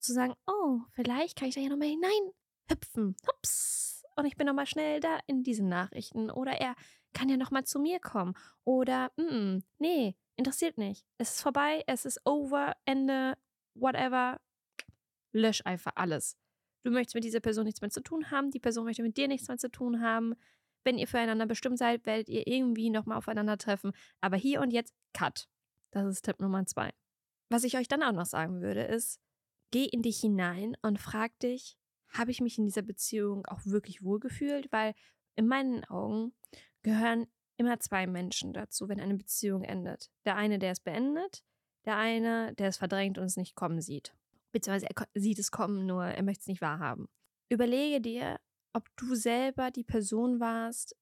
zu 0.01 0.13
sagen, 0.13 0.35
oh, 0.47 0.81
vielleicht 0.93 1.39
kann 1.39 1.49
ich 1.49 1.55
da 1.55 1.61
ja 1.61 1.69
nochmal 1.69 1.89
hinein 1.89 2.33
hüpfen. 2.69 3.17
Hups. 3.27 4.05
Und 4.17 4.27
ich 4.27 4.37
bin 4.37 4.47
nochmal 4.47 4.67
schnell 4.67 5.01
da 5.01 5.19
in 5.27 5.43
diesen 5.43 5.69
Nachrichten. 5.69 6.31
Oder 6.31 6.53
er 6.53 6.75
kann 7.13 7.29
ja 7.29 7.37
nochmal 7.37 7.65
zu 7.65 7.79
mir 7.79 8.01
kommen. 8.01 8.35
Oder, 8.65 9.13
mm, 9.17 9.63
nee, 9.79 10.17
interessiert 10.37 10.79
nicht. 10.79 11.07
Es 11.19 11.37
ist 11.37 11.43
vorbei, 11.43 11.83
es 11.87 12.05
ist 12.05 12.21
over, 12.25 12.75
Ende, 12.85 13.37
whatever. 13.75 14.41
Lösch 15.33 15.63
einfach 15.65 15.93
alles. 15.95 16.37
Du 16.85 16.91
möchtest 16.91 17.15
mit 17.15 17.25
dieser 17.25 17.41
Person 17.41 17.65
nichts 17.65 17.81
mehr 17.81 17.91
zu 17.91 18.03
tun 18.03 18.31
haben, 18.31 18.51
die 18.51 18.59
Person 18.59 18.85
möchte 18.85 19.03
mit 19.03 19.17
dir 19.17 19.29
nichts 19.29 19.49
mehr 19.49 19.57
zu 19.57 19.71
tun 19.71 20.01
haben. 20.01 20.35
Wenn 20.85 20.99
ihr 20.99 21.07
füreinander 21.07 21.47
bestimmt 21.47 21.79
seid, 21.79 22.07
werdet 22.07 22.29
ihr 22.29 22.47
irgendwie 22.47 22.91
nochmal 22.91 23.19
aufeinandertreffen. 23.19 23.93
Aber 24.21 24.37
hier 24.37 24.61
und 24.61 24.73
jetzt, 24.73 24.95
cut. 25.13 25.49
Das 25.91 26.07
ist 26.07 26.23
Tipp 26.23 26.41
Nummer 26.41 26.65
zwei. 26.67 26.91
Was 27.51 27.65
ich 27.65 27.77
euch 27.77 27.89
dann 27.89 28.03
auch 28.03 28.13
noch 28.13 28.27
sagen 28.27 28.63
würde, 28.63 28.83
ist, 28.83 29.21
geh 29.71 29.85
in 29.85 30.03
dich 30.03 30.21
hinein 30.21 30.77
und 30.83 31.01
frag 31.01 31.39
dich, 31.41 31.77
habe 32.09 32.31
ich 32.31 32.41
mich 32.41 32.59
in 32.59 32.65
dieser 32.65 32.83
Beziehung 32.83 33.47
auch 33.47 33.61
wirklich 33.65 34.03
wohlgefühlt? 34.03 34.71
Weil 34.73 34.95
in 35.35 35.47
meinen 35.47 35.85
Augen 35.85 36.33
gehören 36.83 37.27
immer 37.57 37.79
zwei 37.81 38.07
Menschen 38.07 38.53
dazu, 38.53 38.89
wenn 38.89 39.01
eine 39.01 39.15
Beziehung 39.15 39.63
endet. 39.63 40.11
Der 40.25 40.37
eine, 40.37 40.59
der 40.59 40.73
es 40.73 40.81
beendet, 40.81 41.45
der 41.85 41.97
eine, 41.97 42.55
der 42.55 42.69
es 42.69 42.77
verdrängt 42.77 43.19
und 43.19 43.25
es 43.25 43.37
nicht 43.37 43.55
kommen 43.55 43.81
sieht. 43.81 44.15
Beziehungsweise 44.53 44.89
er 44.95 45.21
sieht 45.21 45.39
es 45.39 45.51
kommen, 45.51 45.87
nur 45.87 46.05
er 46.05 46.23
möchte 46.23 46.43
es 46.43 46.47
nicht 46.47 46.61
wahrhaben. 46.61 47.09
Überlege 47.49 48.01
dir, 48.01 48.39
ob 48.73 48.89
du 48.97 49.15
selber 49.15 49.71
die 49.71 49.85
Person 49.85 50.41
warst, 50.41 50.97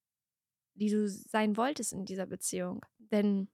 die 0.74 0.90
du 0.90 1.08
sein 1.08 1.56
wolltest 1.56 1.92
in 1.92 2.04
dieser 2.04 2.26
Beziehung. 2.26 2.84
Denn 2.98 3.48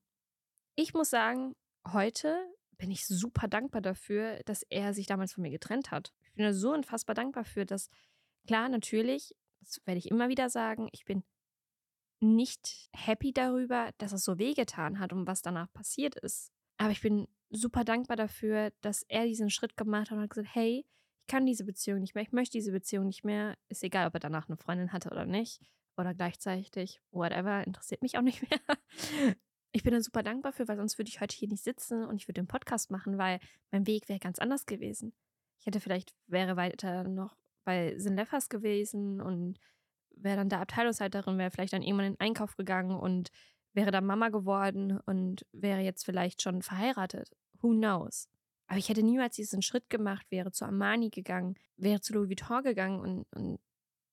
ich 0.75 0.95
muss 0.95 1.11
sagen, 1.11 1.55
heute 1.93 2.39
bin 2.79 2.91
ich 2.91 3.07
super 3.07 3.49
dankbar 3.49 3.81
dafür, 3.81 4.41
dass 4.45 4.63
er 4.63 4.95
sich 4.95 5.07
damals 5.07 5.33
von 5.33 5.43
mir 5.43 5.51
getrennt 5.51 5.91
hat. 5.91 6.13
Ich 6.25 6.35
bin 6.35 6.53
so 6.53 6.73
unfassbar 6.73 7.15
dankbar 7.15 7.45
für, 7.45 7.65
dass, 7.65 7.89
klar, 8.47 8.69
natürlich, 8.69 9.35
das 9.61 9.81
werde 9.87 9.99
ich 9.99 10.11
immer 10.11 10.29
wieder 10.29 10.51
sagen, 10.51 10.89
ich 10.93 11.05
bin 11.05 11.25
nicht 12.21 12.89
happy 12.93 13.33
darüber, 13.33 13.91
dass 13.99 14.13
es 14.13 14.25
so 14.25 14.39
wehgetan 14.39 14.99
hat 14.99 15.13
und 15.13 15.27
was 15.27 15.43
danach 15.43 15.73
passiert 15.73 16.17
ist. 16.17 16.53
Aber 16.79 16.91
ich 16.91 17.01
bin 17.01 17.29
super 17.51 17.85
dankbar 17.85 18.17
dafür, 18.17 18.73
dass 18.81 19.03
er 19.09 19.27
diesen 19.27 19.51
Schritt 19.51 19.77
gemacht 19.77 20.11
hat 20.11 20.17
und 20.17 20.25
hat 20.25 20.31
gesagt, 20.31 20.55
hey, 20.55 20.87
ich 21.27 21.33
kann 21.33 21.45
diese 21.45 21.65
Beziehung 21.65 21.99
nicht 21.99 22.15
mehr, 22.15 22.23
ich 22.23 22.31
möchte 22.31 22.57
diese 22.57 22.71
Beziehung 22.71 23.07
nicht 23.07 23.25
mehr. 23.25 23.57
Ist 23.69 23.83
egal, 23.83 24.07
ob 24.07 24.15
er 24.15 24.21
danach 24.21 24.49
eine 24.49 24.57
Freundin 24.57 24.93
hatte 24.93 25.11
oder 25.11 25.27
nicht. 25.27 25.61
Oder 25.97 26.15
gleichzeitig, 26.15 27.01
whatever, 27.11 27.67
interessiert 27.67 28.01
mich 28.01 28.17
auch 28.17 28.23
nicht 28.23 28.43
mehr. 28.49 28.61
Ich 29.73 29.83
bin 29.83 29.93
dann 29.93 30.03
super 30.03 30.23
dankbar 30.23 30.55
für, 30.55 30.67
weil 30.69 30.79
sonst 30.79 30.97
würde 30.97 31.11
ich 31.11 31.21
heute 31.21 31.37
hier 31.37 31.49
nicht 31.49 31.63
sitzen 31.63 32.03
und 32.03 32.17
ich 32.17 32.29
würde 32.29 32.41
den 32.41 32.47
Podcast 32.47 32.91
machen, 32.91 33.19
weil 33.19 33.41
mein 33.71 33.87
Weg 33.87 34.09
wäre 34.09 34.19
ganz 34.19 34.39
anders 34.39 34.65
gewesen. 34.65 35.13
Ich 35.61 35.67
hätte 35.67 35.81
vielleicht, 35.81 36.15
wäre 36.27 36.57
weiter 36.57 37.05
noch 37.05 37.37
bei 37.65 37.99
Sinleffers 37.99 38.49
gewesen 38.49 39.21
und 39.21 39.59
wäre 40.13 40.37
dann 40.37 40.49
der 40.49 40.61
Abteilungsleiterin, 40.61 41.37
wäre 41.37 41.51
vielleicht 41.51 41.75
dann 41.75 41.83
irgendwann 41.83 42.07
in 42.07 42.13
den 42.15 42.21
Einkauf 42.21 42.57
gegangen 42.57 42.99
und 42.99 43.29
wäre 43.75 43.91
dann 43.91 44.07
Mama 44.07 44.31
geworden 44.31 44.99
und 45.05 45.45
wäre 45.53 45.81
jetzt 45.81 46.07
vielleicht 46.07 46.41
schon 46.41 46.63
verheiratet. 46.63 47.37
Who 47.61 47.73
knows? 47.73 48.31
Aber 48.67 48.79
ich 48.79 48.89
hätte 48.89 49.03
niemals 49.03 49.37
diesen 49.37 49.63
Schritt 49.63 49.89
gemacht, 49.91 50.27
wäre 50.31 50.51
zu 50.51 50.65
Armani 50.65 51.11
gegangen, 51.11 51.55
wäre 51.77 52.01
zu 52.01 52.15
Louis 52.15 52.29
Vuitton 52.29 52.63
gegangen 52.63 53.01
und, 53.01 53.27
und 53.35 53.61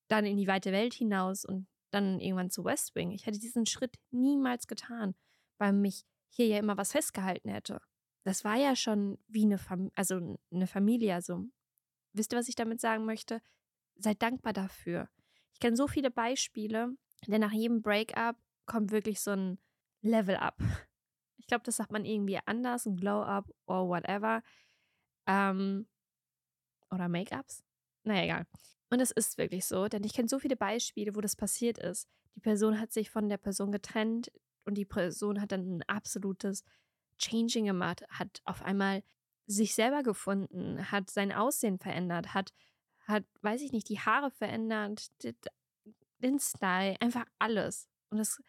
dann 0.07 0.25
in 0.25 0.37
die 0.37 0.47
weite 0.47 0.71
Welt 0.71 0.93
hinaus 0.93 1.43
und 1.43 1.67
dann 1.91 2.19
irgendwann 2.19 2.49
zu 2.49 2.63
West 2.63 2.95
Wing. 2.95 3.11
Ich 3.11 3.25
hätte 3.25 3.39
diesen 3.39 3.65
Schritt 3.65 3.97
niemals 4.11 4.67
getan, 4.67 5.15
weil 5.57 5.73
mich 5.73 6.05
hier 6.29 6.47
ja 6.47 6.59
immer 6.59 6.77
was 6.77 6.91
festgehalten 6.91 7.49
hätte. 7.49 7.79
Das 8.23 8.43
war 8.43 8.55
ja 8.55 8.75
schon 8.75 9.17
wie 9.27 9.43
eine, 9.43 9.57
Fam 9.57 9.91
also 9.95 10.37
eine 10.51 10.67
Familie. 10.67 11.13
Also, 11.13 11.45
wisst 12.13 12.33
ihr, 12.33 12.39
was 12.39 12.47
ich 12.47 12.55
damit 12.55 12.79
sagen 12.79 13.05
möchte? 13.05 13.41
Seid 13.95 14.21
dankbar 14.21 14.53
dafür. 14.53 15.09
Ich 15.53 15.59
kenne 15.59 15.75
so 15.75 15.87
viele 15.87 16.09
Beispiele, 16.09 16.95
denn 17.27 17.41
nach 17.41 17.51
jedem 17.51 17.81
Breakup 17.81 18.37
kommt 18.65 18.91
wirklich 18.91 19.21
so 19.21 19.31
ein 19.31 19.59
Level-Up. 20.01 20.57
Ich 21.43 21.47
glaube, 21.47 21.63
das 21.63 21.75
sagt 21.75 21.91
man 21.91 22.05
irgendwie 22.05 22.39
anders, 22.45 22.85
ein 22.85 22.95
Glow-Up 22.95 23.51
oder 23.65 23.87
whatever. 23.87 24.41
Ähm, 25.27 25.87
oder 26.89 27.09
Make-ups. 27.09 27.63
Naja, 28.03 28.23
egal. 28.23 28.47
Und 28.89 29.01
es 29.01 29.11
ist 29.11 29.37
wirklich 29.37 29.65
so, 29.65 29.87
denn 29.87 30.03
ich 30.03 30.13
kenne 30.13 30.29
so 30.29 30.39
viele 30.39 30.55
Beispiele, 30.55 31.15
wo 31.15 31.21
das 31.21 31.35
passiert 31.35 31.77
ist. 31.77 32.07
Die 32.35 32.39
Person 32.39 32.79
hat 32.79 32.93
sich 32.93 33.09
von 33.09 33.27
der 33.27 33.37
Person 33.37 33.71
getrennt 33.71 34.31
und 34.65 34.75
die 34.75 34.85
Person 34.85 35.41
hat 35.41 35.51
dann 35.51 35.77
ein 35.77 35.83
absolutes 35.83 36.63
Changing 37.17 37.65
gemacht, 37.65 38.03
hat 38.09 38.41
auf 38.45 38.61
einmal 38.63 39.03
sich 39.45 39.75
selber 39.75 40.01
gefunden, 40.01 40.91
hat 40.91 41.09
sein 41.09 41.33
Aussehen 41.33 41.77
verändert, 41.77 42.33
hat 42.33 42.53
hat, 43.07 43.25
weiß 43.41 43.61
ich 43.61 43.71
nicht, 43.71 43.89
die 43.89 43.99
Haare 43.99 44.31
verändert, 44.31 45.07
den 46.19 46.39
Style, 46.39 46.95
einfach 46.99 47.25
alles. 47.39 47.89
Und 48.09 48.17
das, 48.17 48.41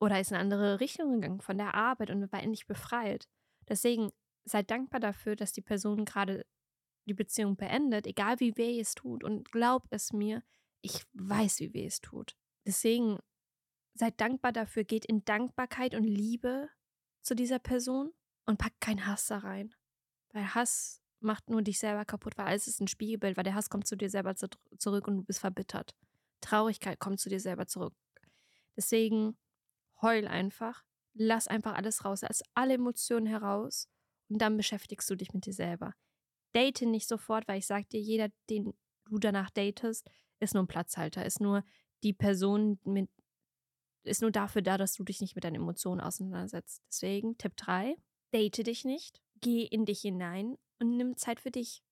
oder 0.00 0.20
ist 0.20 0.30
in 0.30 0.36
eine 0.36 0.44
andere 0.44 0.80
Richtung 0.80 1.14
gegangen 1.14 1.40
von 1.40 1.58
der 1.58 1.74
Arbeit 1.74 2.10
und 2.10 2.32
war 2.32 2.42
endlich 2.42 2.66
befreit. 2.66 3.28
Deswegen 3.68 4.10
seid 4.44 4.70
dankbar 4.70 5.00
dafür, 5.00 5.36
dass 5.36 5.52
die 5.52 5.62
Person 5.62 6.04
gerade 6.04 6.44
die 7.06 7.14
Beziehung 7.14 7.56
beendet, 7.56 8.06
egal 8.06 8.40
wie 8.40 8.56
weh 8.56 8.80
es 8.80 8.94
tut. 8.94 9.24
Und 9.24 9.50
glaub 9.52 9.86
es 9.90 10.12
mir, 10.12 10.42
ich 10.80 11.04
weiß, 11.12 11.60
wie 11.60 11.74
weh 11.74 11.86
es 11.86 12.00
tut. 12.00 12.36
Deswegen 12.66 13.18
seid 13.94 14.20
dankbar 14.20 14.52
dafür, 14.52 14.84
geht 14.84 15.04
in 15.04 15.24
Dankbarkeit 15.24 15.94
und 15.94 16.04
Liebe 16.04 16.68
zu 17.22 17.34
dieser 17.34 17.58
Person 17.58 18.12
und 18.46 18.58
packt 18.58 18.80
keinen 18.80 19.06
Hass 19.06 19.26
da 19.26 19.38
rein. 19.38 19.74
Weil 20.32 20.54
Hass 20.54 21.02
macht 21.20 21.48
nur 21.48 21.62
dich 21.62 21.78
selber 21.78 22.04
kaputt, 22.04 22.36
weil 22.36 22.46
alles 22.46 22.66
ist 22.66 22.80
ein 22.80 22.88
Spiegelbild, 22.88 23.36
weil 23.36 23.44
der 23.44 23.54
Hass 23.54 23.70
kommt 23.70 23.86
zu 23.86 23.96
dir 23.96 24.10
selber 24.10 24.34
zu, 24.36 24.48
zurück 24.78 25.08
und 25.08 25.16
du 25.16 25.22
bist 25.22 25.40
verbittert. 25.40 25.94
Traurigkeit 26.40 26.98
kommt 26.98 27.20
zu 27.20 27.28
dir 27.28 27.40
selber 27.40 27.66
zurück. 27.66 27.94
Deswegen 28.76 29.36
heul 30.04 30.28
einfach, 30.28 30.84
lass 31.14 31.48
einfach 31.48 31.74
alles 31.74 32.04
raus, 32.04 32.22
lass 32.22 32.42
alle 32.54 32.74
Emotionen 32.74 33.26
heraus 33.26 33.88
und 34.28 34.40
dann 34.40 34.56
beschäftigst 34.56 35.10
du 35.10 35.16
dich 35.16 35.32
mit 35.32 35.46
dir 35.46 35.52
selber. 35.52 35.94
Date 36.54 36.82
nicht 36.82 37.08
sofort, 37.08 37.48
weil 37.48 37.58
ich 37.58 37.66
sag 37.66 37.88
dir, 37.88 38.00
jeder, 38.00 38.28
den 38.48 38.74
du 39.06 39.18
danach 39.18 39.50
datest, 39.50 40.08
ist 40.38 40.54
nur 40.54 40.62
ein 40.62 40.68
Platzhalter, 40.68 41.24
ist 41.26 41.40
nur 41.40 41.64
die 42.02 42.12
Person 42.12 42.78
mit, 42.84 43.10
ist 44.04 44.22
nur 44.22 44.30
dafür 44.30 44.62
da, 44.62 44.78
dass 44.78 44.94
du 44.94 45.04
dich 45.04 45.20
nicht 45.20 45.34
mit 45.34 45.44
deinen 45.44 45.56
Emotionen 45.56 46.00
auseinandersetzt. 46.00 46.82
Deswegen 46.88 47.36
Tipp 47.38 47.56
3, 47.56 47.96
date 48.32 48.66
dich 48.66 48.84
nicht, 48.84 49.20
geh 49.40 49.64
in 49.64 49.84
dich 49.84 50.02
hinein 50.02 50.56
und 50.78 50.96
nimm 50.96 51.16
Zeit 51.16 51.40
für 51.40 51.50
dich. 51.50 51.82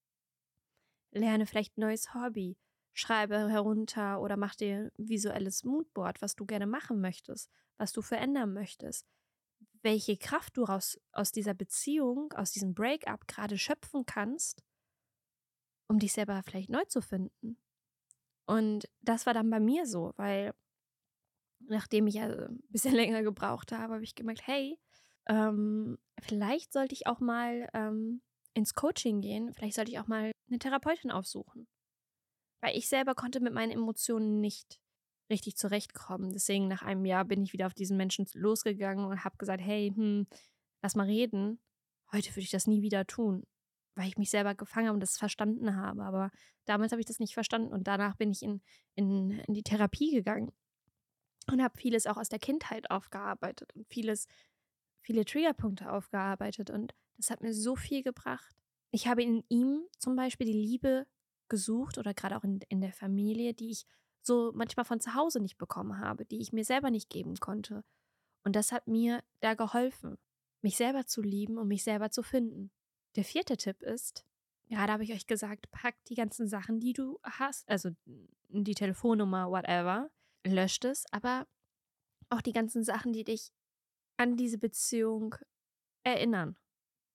Lerne 1.10 1.46
vielleicht 1.46 1.76
ein 1.76 1.82
neues 1.82 2.14
Hobby, 2.14 2.56
schreibe 2.92 3.48
herunter 3.48 4.20
oder 4.20 4.36
mach 4.36 4.54
dir 4.54 4.92
visuelles 4.96 5.64
Moodboard, 5.64 6.20
was 6.20 6.36
du 6.36 6.44
gerne 6.44 6.66
machen 6.66 7.00
möchtest, 7.00 7.50
was 7.78 7.92
du 7.92 8.02
verändern 8.02 8.52
möchtest, 8.52 9.06
welche 9.82 10.16
Kraft 10.16 10.56
du 10.56 10.64
raus, 10.64 11.00
aus 11.12 11.32
dieser 11.32 11.54
Beziehung, 11.54 12.32
aus 12.32 12.52
diesem 12.52 12.74
Breakup 12.74 13.26
gerade 13.26 13.58
schöpfen 13.58 14.04
kannst, 14.06 14.62
um 15.88 15.98
dich 15.98 16.12
selber 16.12 16.42
vielleicht 16.42 16.70
neu 16.70 16.84
zu 16.84 17.00
finden. 17.00 17.58
Und 18.46 18.88
das 19.00 19.26
war 19.26 19.34
dann 19.34 19.50
bei 19.50 19.60
mir 19.60 19.86
so, 19.86 20.12
weil 20.16 20.52
nachdem 21.68 22.06
ich 22.06 22.14
ja 22.14 22.26
ein 22.26 22.62
bisschen 22.68 22.94
länger 22.94 23.22
gebraucht 23.22 23.72
habe, 23.72 23.94
habe 23.94 24.04
ich 24.04 24.14
gemerkt, 24.14 24.46
hey, 24.46 24.78
ähm, 25.26 25.98
vielleicht 26.20 26.72
sollte 26.72 26.94
ich 26.94 27.06
auch 27.06 27.20
mal 27.20 27.68
ähm, 27.74 28.22
ins 28.54 28.74
Coaching 28.74 29.20
gehen, 29.20 29.52
vielleicht 29.54 29.76
sollte 29.76 29.90
ich 29.90 29.98
auch 29.98 30.08
mal 30.08 30.32
eine 30.48 30.58
Therapeutin 30.58 31.10
aufsuchen. 31.10 31.66
Weil 32.62 32.76
ich 32.76 32.88
selber 32.88 33.14
konnte 33.14 33.40
mit 33.40 33.52
meinen 33.52 33.72
Emotionen 33.72 34.40
nicht 34.40 34.78
richtig 35.30 35.56
zurechtkommen. 35.56 36.32
Deswegen 36.32 36.68
nach 36.68 36.82
einem 36.82 37.04
Jahr 37.04 37.24
bin 37.24 37.42
ich 37.42 37.52
wieder 37.52 37.66
auf 37.66 37.74
diesen 37.74 37.96
Menschen 37.96 38.26
losgegangen 38.34 39.04
und 39.04 39.24
habe 39.24 39.36
gesagt, 39.36 39.62
hey, 39.62 39.92
hm, 39.94 40.26
lass 40.82 40.94
mal 40.94 41.06
reden. 41.06 41.60
Heute 42.12 42.30
würde 42.30 42.42
ich 42.42 42.50
das 42.50 42.66
nie 42.66 42.82
wieder 42.82 43.06
tun, 43.06 43.44
weil 43.96 44.08
ich 44.08 44.18
mich 44.18 44.30
selber 44.30 44.54
gefangen 44.54 44.88
habe 44.88 44.94
und 44.94 45.00
das 45.00 45.16
verstanden 45.16 45.76
habe. 45.76 46.04
Aber 46.04 46.30
damals 46.66 46.92
habe 46.92 47.00
ich 47.00 47.06
das 47.06 47.18
nicht 47.18 47.34
verstanden 47.34 47.72
und 47.72 47.88
danach 47.88 48.16
bin 48.16 48.30
ich 48.30 48.42
in, 48.42 48.62
in, 48.94 49.30
in 49.30 49.54
die 49.54 49.62
Therapie 49.62 50.12
gegangen 50.12 50.52
und 51.50 51.62
habe 51.62 51.76
vieles 51.78 52.06
auch 52.06 52.16
aus 52.16 52.28
der 52.28 52.38
Kindheit 52.38 52.90
aufgearbeitet 52.90 53.74
und 53.74 53.86
vieles, 53.88 54.26
viele 55.00 55.24
Triggerpunkte 55.24 55.90
aufgearbeitet 55.90 56.70
und 56.70 56.94
das 57.16 57.30
hat 57.30 57.40
mir 57.40 57.54
so 57.54 57.74
viel 57.74 58.02
gebracht. 58.02 58.54
Ich 58.90 59.06
habe 59.06 59.22
in 59.22 59.42
ihm 59.48 59.82
zum 59.98 60.14
Beispiel 60.16 60.46
die 60.46 60.52
Liebe 60.52 61.06
gesucht 61.48 61.98
oder 61.98 62.14
gerade 62.14 62.36
auch 62.36 62.44
in, 62.44 62.60
in 62.68 62.80
der 62.80 62.92
Familie, 62.92 63.54
die 63.54 63.70
ich 63.70 63.86
so 64.22 64.52
manchmal 64.54 64.84
von 64.84 65.00
zu 65.00 65.14
Hause 65.14 65.40
nicht 65.40 65.58
bekommen 65.58 65.98
habe, 65.98 66.24
die 66.24 66.40
ich 66.40 66.52
mir 66.52 66.64
selber 66.64 66.90
nicht 66.90 67.10
geben 67.10 67.36
konnte. 67.36 67.84
Und 68.44 68.56
das 68.56 68.72
hat 68.72 68.86
mir 68.86 69.22
da 69.40 69.54
geholfen, 69.54 70.18
mich 70.62 70.76
selber 70.76 71.06
zu 71.06 71.22
lieben 71.22 71.58
und 71.58 71.68
mich 71.68 71.84
selber 71.84 72.10
zu 72.10 72.22
finden. 72.22 72.70
Der 73.16 73.24
vierte 73.24 73.56
Tipp 73.56 73.82
ist, 73.82 74.24
gerade 74.68 74.92
habe 74.92 75.04
ich 75.04 75.12
euch 75.12 75.26
gesagt, 75.26 75.70
pack 75.70 75.96
die 76.06 76.14
ganzen 76.14 76.48
Sachen, 76.48 76.80
die 76.80 76.92
du 76.92 77.18
hast, 77.22 77.68
also 77.68 77.90
die 78.48 78.74
Telefonnummer, 78.74 79.50
whatever, 79.50 80.10
löscht 80.44 80.84
es, 80.84 81.04
aber 81.12 81.46
auch 82.30 82.40
die 82.40 82.52
ganzen 82.52 82.84
Sachen, 82.84 83.12
die 83.12 83.24
dich 83.24 83.52
an 84.16 84.36
diese 84.36 84.58
Beziehung 84.58 85.34
erinnern. 86.04 86.56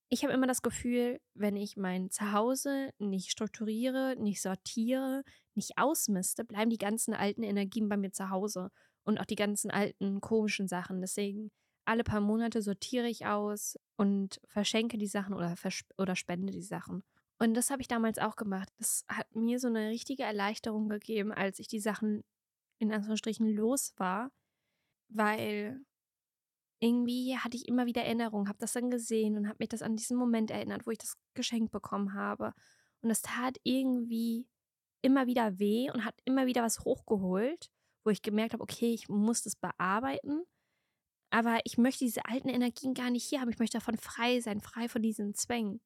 Ich 0.10 0.24
habe 0.24 0.34
immer 0.34 0.48
das 0.48 0.62
Gefühl, 0.62 1.20
wenn 1.34 1.56
ich 1.56 1.76
mein 1.76 2.10
Zuhause 2.10 2.92
nicht 2.98 3.32
strukturiere, 3.32 4.16
nicht 4.18 4.42
sortiere, 4.42 5.24
nicht 5.54 5.78
ausmiste, 5.78 6.46
bleiben 6.46 6.70
die 6.70 6.78
ganzen 6.78 7.14
alten 7.14 7.44
Energien 7.44 7.90
bei 7.90 7.98
mir 7.98 8.12
zu 8.12 8.30
Hause 8.30 8.70
und 9.04 9.20
auch 9.20 9.26
die 9.26 9.36
ganzen 9.36 9.70
alten 9.70 10.22
komischen 10.22 10.68
Sachen. 10.68 11.02
Deswegen 11.02 11.52
alle 11.86 12.04
paar 12.04 12.22
Monate 12.22 12.62
sortiere 12.62 13.08
ich 13.08 13.26
aus 13.26 13.78
und 13.98 14.40
verschenke 14.48 14.98
die 14.98 15.08
Sachen 15.08 15.34
oder, 15.34 15.56
oder 15.98 16.16
spende 16.16 16.52
die 16.52 16.62
Sachen. 16.62 17.04
Und 17.40 17.54
das 17.54 17.70
habe 17.70 17.82
ich 17.82 17.88
damals 17.88 18.18
auch 18.18 18.36
gemacht. 18.36 18.70
Das 18.78 19.06
hat 19.08 19.34
mir 19.36 19.60
so 19.60 19.68
eine 19.68 19.90
richtige 19.90 20.24
Erleichterung 20.24 20.90
gegeben, 20.90 21.32
als 21.32 21.60
ich 21.60 21.68
die 21.68 21.80
Sachen 21.80 22.24
in 22.80 22.92
Anführungsstrichen 22.92 23.48
los 23.48 23.94
war, 23.98 24.32
weil 25.10 25.82
irgendwie 26.80 27.38
hatte 27.38 27.58
ich 27.58 27.68
immer 27.68 27.86
wieder 27.86 28.04
Erinnerungen, 28.04 28.48
habe 28.48 28.60
das 28.60 28.74
dann 28.74 28.90
gesehen 28.90 29.38
und 29.38 29.48
habe 29.48 29.58
mich 29.60 29.70
das 29.70 29.82
an 29.82 29.96
diesen 29.96 30.18
Moment 30.18 30.52
erinnert, 30.52 30.86
wo 30.86 30.92
ich 30.92 30.98
das 30.98 31.16
Geschenk 31.34 31.72
bekommen 31.72 32.14
habe. 32.14 32.54
Und 33.02 33.10
es 33.10 33.22
tat 33.22 33.58
irgendwie 33.64 34.48
immer 35.02 35.28
wieder 35.28 35.60
weh 35.60 35.90
und 35.92 36.06
hat 36.06 36.16
immer 36.26 36.46
wieder 36.46 36.64
was 36.64 36.80
hochgeholt, 36.82 37.70
wo 38.04 38.12
ich 38.12 38.22
gemerkt 38.22 38.54
habe, 38.54 38.64
okay, 38.64 38.94
ich 38.94 39.10
muss 39.10 39.44
das 39.44 39.56
bearbeiten. 39.56 40.44
Aber 41.30 41.60
ich 41.66 41.78
möchte 41.78 42.06
diese 42.06 42.26
alten 42.26 42.50
Energien 42.50 42.94
gar 42.94 43.10
nicht 43.10 43.26
hier 43.26 43.42
haben. 43.42 43.50
Ich 43.50 43.60
möchte 43.60 43.78
davon 43.78 43.98
frei 43.98 44.40
sein, 44.40 44.62
frei 44.62 44.88
von 44.88 45.02
diesen 45.02 45.34
Zwängen. 45.34 45.82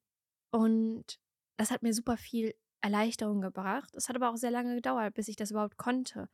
Und 0.50 1.18
das 1.56 1.70
hat 1.70 1.82
mir 1.82 1.94
super 1.94 2.16
viel 2.16 2.54
Erleichterung 2.80 3.40
gebracht. 3.40 3.90
Es 3.94 4.08
hat 4.08 4.16
aber 4.16 4.30
auch 4.30 4.36
sehr 4.36 4.50
lange 4.50 4.74
gedauert, 4.74 5.14
bis 5.14 5.28
ich 5.28 5.36
das 5.36 5.50
überhaupt 5.50 5.76
konnte. 5.76 6.28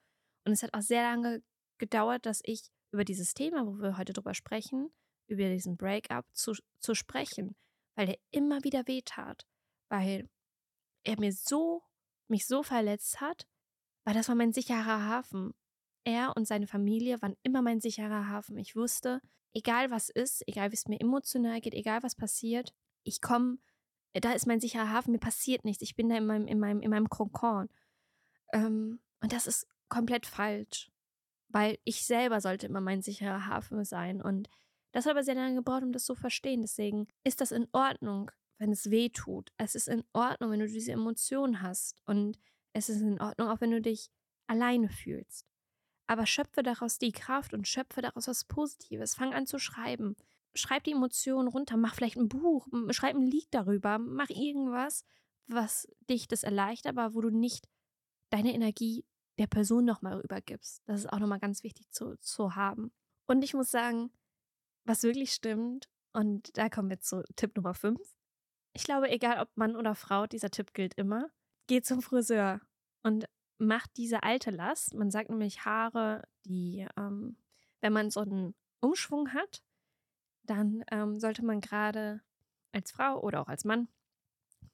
Und 0.44 0.52
es 0.52 0.62
hat 0.62 0.74
auch 0.74 0.82
sehr 0.82 1.02
lange 1.02 1.42
gedauert, 1.78 2.26
dass 2.26 2.40
ich 2.44 2.68
über 2.92 3.04
dieses 3.04 3.34
Thema, 3.34 3.66
wo 3.66 3.80
wir 3.80 3.98
heute 3.98 4.12
drüber 4.12 4.34
sprechen, 4.34 4.90
über 5.26 5.48
diesen 5.48 5.76
Breakup 5.76 6.24
zu, 6.32 6.54
zu 6.78 6.94
sprechen, 6.94 7.54
weil 7.94 8.06
der 8.06 8.18
immer 8.30 8.64
wieder 8.64 8.86
wehtat, 8.86 9.46
weil 9.88 10.28
er 11.04 11.18
mir 11.20 11.32
so, 11.32 11.82
mich 12.28 12.46
so 12.46 12.62
verletzt 12.62 13.20
hat, 13.20 13.46
weil 14.04 14.14
das 14.14 14.28
war 14.28 14.34
mein 14.34 14.52
sicherer 14.52 15.04
Hafen. 15.04 15.54
Er 16.04 16.34
und 16.36 16.46
seine 16.46 16.66
Familie 16.66 17.20
waren 17.20 17.36
immer 17.42 17.60
mein 17.60 17.80
sicherer 17.80 18.28
Hafen. 18.28 18.56
Ich 18.56 18.74
wusste, 18.74 19.20
egal 19.52 19.90
was 19.90 20.08
ist, 20.08 20.46
egal 20.46 20.70
wie 20.70 20.76
es 20.76 20.88
mir 20.88 21.00
emotional 21.00 21.60
geht, 21.60 21.74
egal 21.74 22.02
was 22.02 22.14
passiert, 22.14 22.72
ich 23.02 23.20
komme, 23.20 23.58
da 24.14 24.32
ist 24.32 24.46
mein 24.46 24.60
sicherer 24.60 24.90
Hafen, 24.90 25.12
mir 25.12 25.18
passiert 25.18 25.64
nichts, 25.64 25.82
ich 25.82 25.94
bin 25.94 26.08
da 26.08 26.16
in 26.16 26.26
meinem, 26.26 26.46
in 26.46 26.58
meinem, 26.58 26.80
in 26.80 26.90
meinem 26.90 27.08
Kokon. 27.08 27.68
Ähm, 28.52 29.00
und 29.20 29.32
das 29.32 29.46
ist 29.46 29.66
komplett 29.88 30.26
falsch 30.26 30.90
weil 31.48 31.78
ich 31.84 32.04
selber 32.04 32.40
sollte 32.40 32.66
immer 32.66 32.80
mein 32.80 33.02
sicherer 33.02 33.46
Hafen 33.46 33.84
sein. 33.84 34.20
Und 34.20 34.48
das 34.92 35.06
hat 35.06 35.12
aber 35.12 35.24
sehr 35.24 35.34
lange 35.34 35.56
gebraucht, 35.56 35.82
um 35.82 35.92
das 35.92 36.04
zu 36.04 36.14
verstehen. 36.14 36.62
Deswegen 36.62 37.06
ist 37.24 37.40
das 37.40 37.52
in 37.52 37.66
Ordnung, 37.72 38.30
wenn 38.58 38.72
es 38.72 38.90
weh 38.90 39.08
tut. 39.08 39.50
Es 39.56 39.74
ist 39.74 39.88
in 39.88 40.04
Ordnung, 40.12 40.50
wenn 40.50 40.60
du 40.60 40.68
diese 40.68 40.92
Emotionen 40.92 41.62
hast. 41.62 42.02
Und 42.06 42.38
es 42.72 42.88
ist 42.88 43.00
in 43.00 43.20
Ordnung, 43.20 43.48
auch 43.48 43.60
wenn 43.60 43.70
du 43.70 43.80
dich 43.80 44.10
alleine 44.46 44.88
fühlst. 44.88 45.46
Aber 46.06 46.26
schöpfe 46.26 46.62
daraus 46.62 46.98
die 46.98 47.12
Kraft 47.12 47.52
und 47.52 47.68
schöpfe 47.68 48.00
daraus 48.00 48.28
was 48.28 48.44
Positives. 48.44 49.14
Fang 49.14 49.34
an 49.34 49.46
zu 49.46 49.58
schreiben. 49.58 50.16
Schreib 50.54 50.84
die 50.84 50.92
Emotionen 50.92 51.48
runter. 51.48 51.76
Mach 51.76 51.94
vielleicht 51.94 52.16
ein 52.16 52.28
Buch. 52.28 52.66
Schreib 52.90 53.14
ein 53.14 53.26
Lied 53.26 53.48
darüber. 53.50 53.98
Mach 53.98 54.30
irgendwas, 54.30 55.04
was 55.46 55.86
dich 56.08 56.26
das 56.26 56.42
erleichtert, 56.42 56.96
aber 56.96 57.14
wo 57.14 57.20
du 57.20 57.30
nicht 57.30 57.68
deine 58.30 58.54
Energie 58.54 59.04
der 59.38 59.46
Person 59.46 59.84
nochmal 59.84 60.20
übergibst. 60.20 60.82
Das 60.86 61.00
ist 61.00 61.12
auch 61.12 61.18
nochmal 61.18 61.38
ganz 61.38 61.62
wichtig 61.62 61.90
zu, 61.90 62.16
zu 62.18 62.56
haben. 62.56 62.92
Und 63.26 63.42
ich 63.42 63.54
muss 63.54 63.70
sagen, 63.70 64.10
was 64.84 65.02
wirklich 65.02 65.32
stimmt, 65.32 65.88
und 66.12 66.56
da 66.56 66.68
kommen 66.68 66.90
wir 66.90 67.00
zu 67.00 67.22
Tipp 67.36 67.54
Nummer 67.56 67.74
5. 67.74 68.00
Ich 68.72 68.84
glaube, 68.84 69.10
egal 69.10 69.40
ob 69.40 69.56
Mann 69.56 69.76
oder 69.76 69.94
Frau, 69.94 70.26
dieser 70.26 70.50
Tipp 70.50 70.74
gilt 70.74 70.94
immer. 70.94 71.30
Geh 71.66 71.82
zum 71.82 72.02
Friseur 72.02 72.60
und 73.02 73.26
mach 73.58 73.86
diese 73.88 74.22
alte 74.22 74.50
Last. 74.50 74.94
Man 74.94 75.10
sagt 75.10 75.30
nämlich 75.30 75.64
Haare, 75.64 76.26
die, 76.44 76.86
ähm, 76.96 77.36
wenn 77.80 77.92
man 77.92 78.10
so 78.10 78.20
einen 78.20 78.54
Umschwung 78.80 79.32
hat, 79.34 79.62
dann 80.44 80.82
ähm, 80.90 81.20
sollte 81.20 81.44
man 81.44 81.60
gerade 81.60 82.22
als 82.72 82.90
Frau 82.90 83.20
oder 83.20 83.40
auch 83.40 83.48
als 83.48 83.64
Mann 83.64 83.88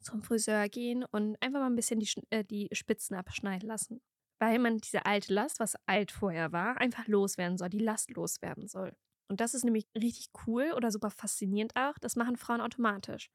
zum 0.00 0.22
Friseur 0.22 0.68
gehen 0.68 1.04
und 1.04 1.36
einfach 1.42 1.60
mal 1.60 1.66
ein 1.66 1.76
bisschen 1.76 2.00
die, 2.00 2.10
äh, 2.30 2.44
die 2.44 2.68
Spitzen 2.72 3.16
abschneiden 3.16 3.68
lassen 3.68 4.00
weil 4.44 4.58
man 4.58 4.76
diese 4.76 5.06
alte 5.06 5.32
Last, 5.32 5.58
was 5.58 5.74
alt 5.86 6.12
vorher 6.12 6.52
war, 6.52 6.76
einfach 6.78 7.06
loswerden 7.06 7.56
soll, 7.56 7.70
die 7.70 7.78
Last 7.78 8.10
loswerden 8.10 8.68
soll. 8.68 8.92
Und 9.28 9.40
das 9.40 9.54
ist 9.54 9.64
nämlich 9.64 9.86
richtig 9.96 10.28
cool 10.46 10.72
oder 10.76 10.90
super 10.90 11.10
faszinierend 11.10 11.74
auch. 11.76 11.94
Das 11.98 12.14
machen 12.14 12.36
Frauen 12.36 12.60
automatisch. 12.60 13.30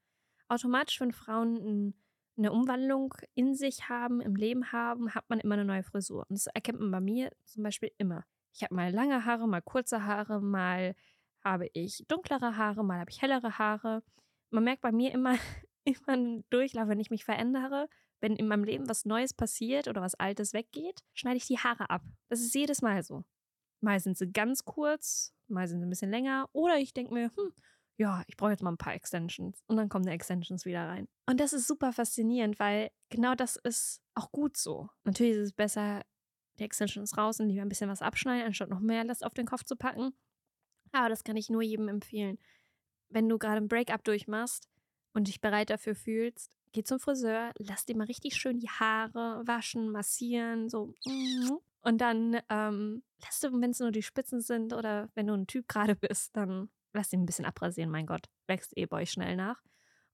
Automatisch, 0.50 1.02
wenn 1.02 1.12
Frauen 1.12 1.96
eine 2.38 2.52
Umwandlung 2.52 3.16
in 3.34 3.56
sich 3.56 3.90
haben, 3.90 4.22
im 4.22 4.36
Leben 4.36 4.72
haben, 4.72 5.16
hat 5.16 5.30
man 5.30 5.40
immer 5.40 5.56
eine 5.56 5.66
neue 5.66 5.84
Frisur. 5.84 6.26
Und 6.30 6.38
das 6.38 6.46
erkennt 6.48 6.80
man 6.80 6.92
bei 6.92 7.02
mir 7.02 7.32
zum 7.46 7.64
Beispiel 7.64 7.92
immer. 7.98 8.24
Ich 8.54 8.62
habe 8.62 8.76
mal 8.76 8.92
lange 8.92 9.26
Haare, 9.26 9.48
mal 9.48 9.62
kurze 9.62 10.06
Haare, 10.06 10.42
mal 10.42 10.96
habe 11.44 11.70
ich 11.74 12.06
dunklere 12.08 12.56
Haare, 12.56 12.84
mal 12.84 13.00
habe 13.00 13.10
ich 13.10 13.22
hellere 13.22 13.58
Haare. 13.58 14.04
Man 14.52 14.64
merkt 14.64 14.82
bei 14.82 14.92
mir 14.92 15.12
immer, 15.12 15.34
immer 15.86 16.10
einen 16.10 16.44
Durchlauf, 16.52 16.88
wenn 16.88 17.00
ich 17.00 17.10
mich 17.10 17.26
verändere, 17.26 17.90
wenn 18.22 18.36
in 18.36 18.48
meinem 18.48 18.64
Leben 18.64 18.90
was 18.90 19.06
Neues 19.06 19.34
passiert 19.34 19.88
oder 19.88 20.02
was 20.02 20.16
Altes 20.16 20.54
weggeht, 20.54 21.02
schneide 21.14 21.38
ich 21.38 21.48
die 21.48 21.58
Haare 21.58 21.90
ab. 21.90 22.04
Das 22.30 22.42
ist 22.42 22.54
jedes 22.54 22.82
Mal 22.82 23.04
so. 23.04 23.24
Mal 23.82 24.00
sind 24.00 24.18
sie 24.18 24.32
ganz 24.32 24.66
kurz, 24.66 25.34
mal 25.48 25.68
sind 25.68 25.80
sie 25.80 25.86
ein 25.86 25.90
bisschen 25.90 26.12
länger. 26.12 26.50
Oder 26.52 26.78
ich 26.78 26.94
denke 26.94 27.14
mir, 27.14 27.32
hm, 27.36 27.54
ja, 27.98 28.24
ich 28.28 28.38
brauche 28.38 28.52
jetzt 28.52 28.64
mal 28.64 28.72
ein 28.72 28.78
paar 28.78 28.94
Extensions. 28.94 29.64
Und 29.68 29.78
dann 29.78 29.90
kommen 29.90 30.06
die 30.06 30.12
Extensions 30.12 30.66
wieder 30.66 30.88
rein. 30.88 31.08
Und 31.28 31.40
das 31.40 31.54
ist 31.54 31.68
super 31.68 31.94
faszinierend, 31.94 32.60
weil 32.60 32.92
genau 33.10 33.36
das 33.36 33.58
ist 33.58 34.02
auch 34.16 34.32
gut 34.32 34.58
so. 34.58 34.90
Natürlich 35.04 35.34
ist 35.34 35.48
es 35.48 35.54
besser, 35.54 36.02
die 36.60 36.64
Extensions 36.64 37.18
raus 37.18 37.40
und 37.40 37.50
lieber 37.50 37.62
ein 37.62 37.70
bisschen 37.70 37.90
was 37.90 38.02
abschneiden, 38.02 38.48
anstatt 38.48 38.70
noch 38.70 38.80
mehr 38.80 39.04
Last 39.04 39.26
auf 39.26 39.34
den 39.34 39.46
Kopf 39.46 39.64
zu 39.64 39.76
packen. 39.76 40.14
Aber 40.92 41.10
das 41.10 41.24
kann 41.24 41.38
ich 41.38 41.50
nur 41.50 41.62
jedem 41.62 41.88
empfehlen. 41.88 42.38
Wenn 43.10 43.28
du 43.30 43.38
gerade 43.38 43.58
ein 43.58 43.68
Breakup 43.68 44.04
durchmachst 44.04 44.70
und 45.14 45.28
dich 45.28 45.42
bereit 45.42 45.70
dafür 45.70 45.96
fühlst, 45.96 46.52
geh 46.72 46.84
zum 46.84 47.00
Friseur, 47.00 47.52
lass 47.58 47.86
dir 47.86 47.96
mal 47.96 48.06
richtig 48.06 48.36
schön 48.36 48.60
die 48.60 48.70
Haare 48.70 49.42
waschen, 49.46 49.92
massieren, 49.92 50.70
so. 50.70 50.94
Mhm. 51.06 51.60
Und 51.82 52.00
dann 52.00 52.40
ähm, 52.50 53.04
lass 53.22 53.40
du, 53.40 53.52
wenn 53.62 53.72
es 53.72 53.80
nur 53.80 53.92
die 53.92 54.04
Spitzen 54.04 54.42
sind 54.42 54.74
oder 54.74 55.10
wenn 55.16 55.28
du 55.28 55.34
ein 55.34 55.48
Typ 55.48 55.68
gerade 55.68 55.96
bist, 55.96 56.36
dann 56.36 56.70
lass 56.94 57.14
ihn 57.14 57.22
ein 57.22 57.26
bisschen 57.26 57.46
abrasieren, 57.46 57.90
mein 57.90 58.06
Gott. 58.06 58.26
Wächst 58.48 58.76
eh 58.78 58.86
bei 58.86 59.02
euch 59.02 59.12
schnell 59.12 59.36
nach. 59.36 59.62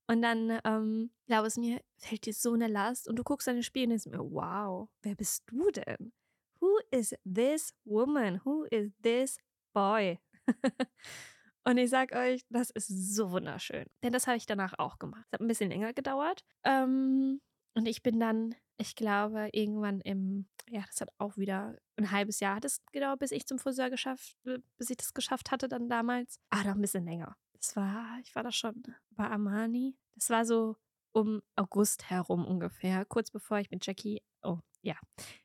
Und 0.08 0.22
dann, 0.22 0.60
ähm, 0.64 1.10
glaube 1.26 1.48
es 1.48 1.56
mir, 1.56 1.80
fällt 1.96 2.26
dir 2.26 2.32
so 2.32 2.52
eine 2.52 2.68
Last 2.68 3.08
und 3.08 3.16
du 3.16 3.24
guckst 3.24 3.48
in 3.48 3.54
den 3.54 3.62
Spiegel 3.64 3.86
und 3.86 4.04
denkst 4.04 4.06
mir, 4.06 4.30
wow, 4.30 4.88
wer 5.02 5.16
bist 5.16 5.42
du 5.46 5.70
denn? 5.70 6.12
Who 6.60 6.78
is 6.90 7.14
this 7.24 7.74
woman? 7.84 8.40
Who 8.44 8.64
is 8.70 8.92
this 9.02 9.38
boy? 9.72 10.20
Und 11.66 11.78
ich 11.78 11.90
sag 11.90 12.12
euch, 12.14 12.42
das 12.48 12.70
ist 12.70 13.16
so 13.16 13.32
wunderschön. 13.32 13.86
Denn 14.04 14.12
das 14.12 14.28
habe 14.28 14.36
ich 14.36 14.46
danach 14.46 14.78
auch 14.78 15.00
gemacht. 15.00 15.24
Es 15.26 15.32
hat 15.32 15.40
ein 15.40 15.48
bisschen 15.48 15.68
länger 15.68 15.92
gedauert. 15.92 16.44
Ähm, 16.62 17.40
und 17.74 17.88
ich 17.88 18.04
bin 18.04 18.20
dann, 18.20 18.54
ich 18.76 18.94
glaube, 18.94 19.48
irgendwann 19.52 20.00
im, 20.00 20.46
ja, 20.70 20.84
das 20.86 21.00
hat 21.00 21.08
auch 21.18 21.36
wieder 21.36 21.76
ein 21.96 22.12
halbes 22.12 22.38
Jahr 22.38 22.56
hat 22.56 22.64
es 22.64 22.80
gedauert, 22.92 23.18
bis 23.18 23.32
ich 23.32 23.46
zum 23.46 23.58
Friseur 23.58 23.90
geschafft, 23.90 24.36
bis 24.44 24.90
ich 24.90 24.96
das 24.96 25.12
geschafft 25.12 25.50
hatte 25.50 25.68
dann 25.68 25.88
damals. 25.88 26.38
Ah, 26.50 26.62
noch 26.62 26.76
ein 26.76 26.80
bisschen 26.80 27.04
länger. 27.04 27.36
Das 27.54 27.74
war, 27.74 28.20
ich 28.22 28.32
war 28.36 28.44
da 28.44 28.52
schon 28.52 28.82
bei 29.10 29.24
Armani. 29.24 29.96
Das 30.14 30.30
war 30.30 30.44
so 30.44 30.76
um 31.10 31.42
August 31.56 32.10
herum 32.10 32.44
ungefähr, 32.46 33.04
kurz 33.06 33.32
bevor 33.32 33.58
ich 33.58 33.70
mit 33.70 33.84
Jackie, 33.84 34.22
oh 34.42 34.58
ja, 34.86 34.96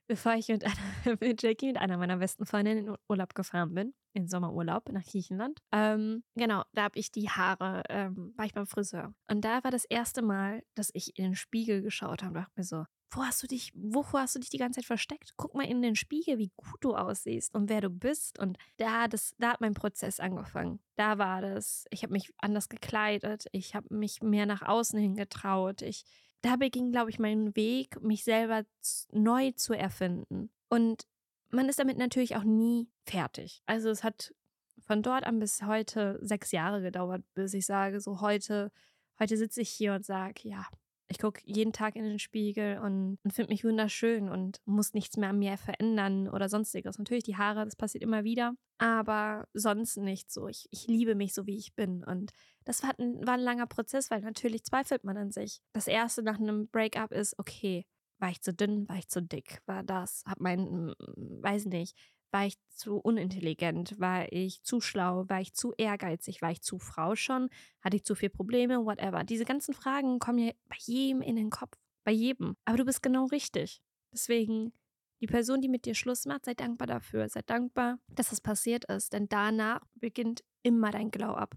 bevor 0.08 0.36
ich 0.36 0.48
mit, 0.48 0.64
einer, 1.06 1.18
mit 1.20 1.42
Jackie, 1.42 1.68
mit 1.68 1.78
einer 1.78 1.98
meiner 1.98 2.18
besten 2.18 2.46
Freundinnen 2.46 2.88
in 2.88 2.96
Urlaub 3.10 3.36
gefahren 3.36 3.74
bin 3.74 3.94
in 4.14 4.28
Sommerurlaub 4.28 4.90
nach 4.92 5.06
Griechenland. 5.06 5.60
Ähm, 5.72 6.24
genau, 6.36 6.64
da 6.74 6.84
habe 6.84 7.00
ich 7.00 7.12
die 7.12 7.30
Haare, 7.30 7.84
ähm, 7.90 8.34
war 8.36 8.46
ich 8.46 8.54
beim 8.54 8.68
Friseur. 8.68 9.14
Und 9.30 9.46
da 9.46 9.64
war 9.64 9.72
das 9.72 9.86
erste 9.86 10.22
Mal, 10.22 10.64
dass 10.76 10.90
ich 10.94 11.18
in 11.18 11.24
den 11.24 11.36
Spiegel 11.36 11.82
geschaut 11.82 12.22
habe 12.22 12.40
und 12.40 12.44
dachte 12.44 12.52
mir 12.58 12.64
so, 12.64 12.86
wo 13.14 13.24
hast 13.24 13.44
du 13.44 13.48
dich, 13.48 13.72
wovor 13.76 14.22
hast 14.22 14.36
du 14.36 14.40
dich 14.40 14.50
die 14.50 14.58
ganze 14.58 14.80
Zeit 14.80 14.86
versteckt? 14.86 15.34
Guck 15.36 15.54
mal 15.54 15.66
in 15.66 15.82
den 15.82 15.96
Spiegel, 15.96 16.38
wie 16.38 16.52
gut 16.56 16.78
du 16.82 16.96
aussiehst 16.96 17.54
und 17.54 17.70
wer 17.70 17.82
du 17.82 17.90
bist. 17.90 18.40
Und 18.40 18.58
da, 18.78 19.08
das, 19.08 19.34
da 19.38 19.52
hat 19.52 19.62
mein 19.62 19.74
Prozess 19.74 20.20
angefangen. 20.20 20.80
Da 20.96 21.18
war 21.18 21.42
das. 21.42 21.86
Ich 21.90 22.04
habe 22.04 22.14
mich 22.14 22.32
anders 22.38 22.70
gekleidet. 22.70 23.48
Ich 23.52 23.76
habe 23.76 23.94
mich 23.94 24.22
mehr 24.22 24.46
nach 24.46 24.62
außen 24.62 24.98
hin 24.98 25.16
getraut. 25.16 25.82
Ich, 25.82 26.06
da 26.42 26.56
beging, 26.56 26.92
glaube 26.92 27.10
ich, 27.10 27.20
mein 27.20 27.56
Weg, 27.56 28.02
mich 28.02 28.24
selber 28.24 28.64
neu 29.12 29.52
zu 29.52 29.74
erfinden. 29.74 30.52
Und 30.70 31.08
man 31.50 31.70
ist 31.70 31.80
damit 31.80 31.98
natürlich 31.98 32.36
auch 32.36 32.44
nie 32.44 32.90
fertig. 33.06 33.62
Also 33.66 33.90
es 33.90 34.04
hat 34.04 34.34
von 34.82 35.04
dort 35.04 35.26
an 35.26 35.40
bis 35.40 35.62
heute 35.64 36.18
sechs 36.22 36.52
Jahre 36.52 36.82
gedauert, 36.82 37.24
bis 37.34 37.54
ich 37.54 37.66
sage, 37.66 38.02
so 38.02 38.22
heute, 38.22 38.72
heute 39.20 39.38
sitze 39.38 39.62
ich 39.62 39.70
hier 39.70 39.94
und 39.94 40.06
sage, 40.06 40.48
ja, 40.48 40.66
Ich 41.12 41.20
gucke 41.20 41.42
jeden 41.44 41.74
Tag 41.74 41.98
in 41.98 42.06
den 42.06 42.20
Spiegel 42.20 42.80
und, 42.80 43.18
und 43.22 43.34
finde 43.34 43.52
mich 43.52 43.66
wunderschön 43.66 44.30
und 44.30 44.62
muss 44.64 44.94
nichts 44.94 45.18
mehr 45.18 45.30
an 45.30 45.40
mir 45.40 45.58
verändern 45.58 46.30
oder 46.30 46.48
sonstiges. 46.48 46.98
Natürlich 46.98 47.26
die 47.26 47.36
Haare, 47.36 47.66
das 47.66 47.76
passiert 47.76 48.02
immer 48.02 48.24
wieder, 48.24 48.54
aber 48.78 49.46
sonst 49.54 49.98
nicht 49.98 50.32
so. 50.32 50.48
Ich, 50.48 50.70
ich 50.72 50.88
liebe 50.88 51.16
mich 51.16 51.34
so, 51.34 51.46
wie 51.46 51.58
ich 51.58 51.76
bin. 51.76 52.06
Und 52.06 52.32
das 52.64 52.82
war 52.82 52.98
ein, 52.98 53.28
war 53.28 53.34
ein 53.34 53.42
langer 53.42 53.68
Prozess, 53.68 54.10
weil 54.10 54.22
natürlich 54.22 54.64
zweifelt 54.64 55.04
man 55.04 55.18
an 55.18 55.32
sich. 55.32 55.60
Das 55.74 55.88
erste 55.88 56.24
nach 56.24 56.40
einem 56.40 56.70
Breakup 56.70 57.12
ist, 57.12 57.38
okay, 57.38 57.86
war 58.20 58.30
ich 58.30 58.42
zu 58.42 58.54
dünn, 58.54 58.88
war 58.88 58.98
ich 58.98 59.10
zu 59.10 59.22
dick, 59.22 59.62
war 59.66 59.84
das, 59.84 60.24
hab 60.26 60.40
mein, 60.40 60.94
weiß 61.18 61.66
nicht, 61.66 61.98
war 62.32 62.46
ich 62.46 62.56
zu 62.70 62.98
unintelligent? 62.98 64.00
War 64.00 64.32
ich 64.32 64.64
zu 64.64 64.82
schlau? 64.82 65.26
War 65.28 65.42
ich 65.42 65.54
zu 65.54 65.74
ehrgeizig? 65.78 66.42
War 66.42 66.52
ich 66.52 66.62
zu 66.62 66.80
Frau 66.80 67.16
schon? 67.16 67.50
Hatte 67.82 67.98
ich 67.98 68.04
zu 68.04 68.16
viele 68.16 68.32
Probleme? 68.32 68.86
Whatever. 68.86 69.24
Diese 69.24 69.46
ganzen 69.46 69.74
Fragen 69.74 70.20
kommen 70.20 70.40
ja 70.40 70.52
bei 70.68 70.78
jedem 70.80 71.22
in 71.22 71.36
den 71.36 71.50
Kopf. 71.50 71.78
Bei 72.04 72.12
jedem. 72.12 72.56
Aber 72.66 72.78
du 72.78 72.86
bist 72.86 73.04
genau 73.04 73.26
richtig. 73.26 73.82
Deswegen, 74.12 74.74
die 75.20 75.28
Person, 75.28 75.62
die 75.62 75.70
mit 75.70 75.86
dir 75.86 75.94
Schluss 75.94 76.26
macht, 76.26 76.46
sei 76.46 76.54
dankbar 76.54 76.88
dafür. 76.88 77.30
Sei 77.30 77.42
dankbar, 77.46 78.00
dass 78.08 78.30
das 78.30 78.42
passiert 78.42 78.86
ist. 78.86 79.14
Denn 79.14 79.28
danach 79.28 79.82
beginnt 79.96 80.44
immer 80.64 80.92
dein 80.92 81.12
Glow-Up. 81.12 81.56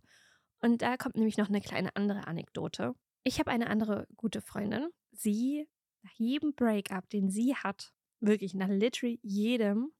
Und 0.60 0.82
da 0.82 0.96
kommt 0.96 1.16
nämlich 1.16 1.38
noch 1.38 1.48
eine 1.48 1.60
kleine 1.60 1.94
andere 1.94 2.26
Anekdote. 2.26 2.94
Ich 3.22 3.38
habe 3.38 3.50
eine 3.50 3.68
andere 3.68 4.06
gute 4.16 4.40
Freundin. 4.40 4.88
Sie, 5.12 5.68
nach 6.02 6.12
jedem 6.12 6.54
Breakup, 6.54 7.08
den 7.08 7.30
sie 7.30 7.54
hat, 7.54 7.94
wirklich 8.20 8.54
nach 8.54 8.68
literally 8.68 9.20
jedem, 9.22 9.92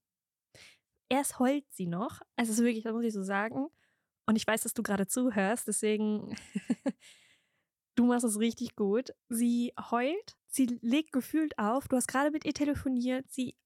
erst 1.09 1.39
heult 1.39 1.65
sie 1.71 1.87
noch. 1.87 2.21
Also 2.37 2.53
es 2.53 2.59
ist 2.59 2.65
wirklich, 2.65 2.85
das 2.85 2.93
muss 2.93 3.05
ich 3.05 3.13
so 3.13 3.23
sagen. 3.23 3.69
Und 4.27 4.37
ich 4.37 4.47
weiß, 4.47 4.63
dass 4.63 4.75
du 4.75 4.83
gerade 4.83 5.07
zuhörst, 5.07 5.69
deswegen 5.69 6.35
du 7.95 8.07
machst 8.07 8.25
es 8.25 8.39
richtig 8.39 8.75
gut. 8.77 9.11
Sie 9.29 9.73
heult, 9.91 10.37
sie 10.47 10.79
legt 10.81 11.13
gefühlt 11.13 11.59
auf. 11.59 11.89
Du 11.89 11.97
hast 11.97 12.09
gerade 12.09 12.31
mit 12.31 12.45
ihr 12.45 12.55
telefoniert, 12.55 13.31
sie 13.31 13.57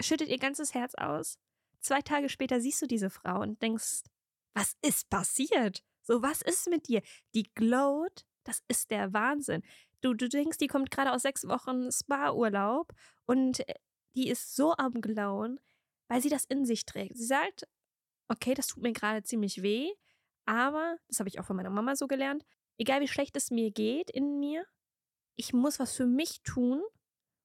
schüttet 0.00 0.28
ihr 0.28 0.38
ganzes 0.38 0.74
Herz 0.74 0.94
aus. 0.94 1.38
Zwei 1.80 2.02
Tage 2.02 2.28
später 2.28 2.60
siehst 2.60 2.82
du 2.82 2.86
diese 2.86 3.10
Frau 3.10 3.40
und 3.40 3.60
denkst, 3.62 4.02
was 4.54 4.76
ist 4.82 5.10
passiert? 5.10 5.84
So, 6.02 6.22
was 6.22 6.40
ist 6.40 6.68
mit 6.68 6.88
dir? 6.88 7.02
Die 7.34 7.52
glowt, 7.54 8.24
das 8.44 8.62
ist 8.68 8.90
der 8.90 9.12
Wahnsinn. 9.12 9.62
Du, 10.00 10.14
du 10.14 10.28
denkst, 10.28 10.58
die 10.58 10.66
kommt 10.66 10.90
gerade 10.90 11.12
aus 11.12 11.22
sechs 11.22 11.46
Wochen 11.46 11.90
Spa-Urlaub 11.90 12.92
und 13.26 13.68
äh, 13.68 13.74
die 14.14 14.28
ist 14.28 14.54
so 14.56 14.74
am 14.76 15.00
Glauen 15.00 15.60
weil 16.08 16.20
sie 16.22 16.28
das 16.28 16.44
in 16.44 16.64
sich 16.64 16.84
trägt. 16.86 17.16
Sie 17.16 17.26
sagt, 17.26 17.66
okay, 18.28 18.54
das 18.54 18.68
tut 18.68 18.82
mir 18.82 18.92
gerade 18.92 19.22
ziemlich 19.22 19.62
weh, 19.62 19.90
aber, 20.46 20.96
das 21.08 21.18
habe 21.18 21.28
ich 21.28 21.40
auch 21.40 21.44
von 21.44 21.56
meiner 21.56 21.70
Mama 21.70 21.96
so 21.96 22.06
gelernt, 22.06 22.44
egal 22.78 23.00
wie 23.00 23.08
schlecht 23.08 23.36
es 23.36 23.50
mir 23.50 23.70
geht 23.70 24.10
in 24.10 24.38
mir, 24.38 24.64
ich 25.36 25.52
muss 25.52 25.78
was 25.78 25.94
für 25.94 26.06
mich 26.06 26.42
tun, 26.42 26.82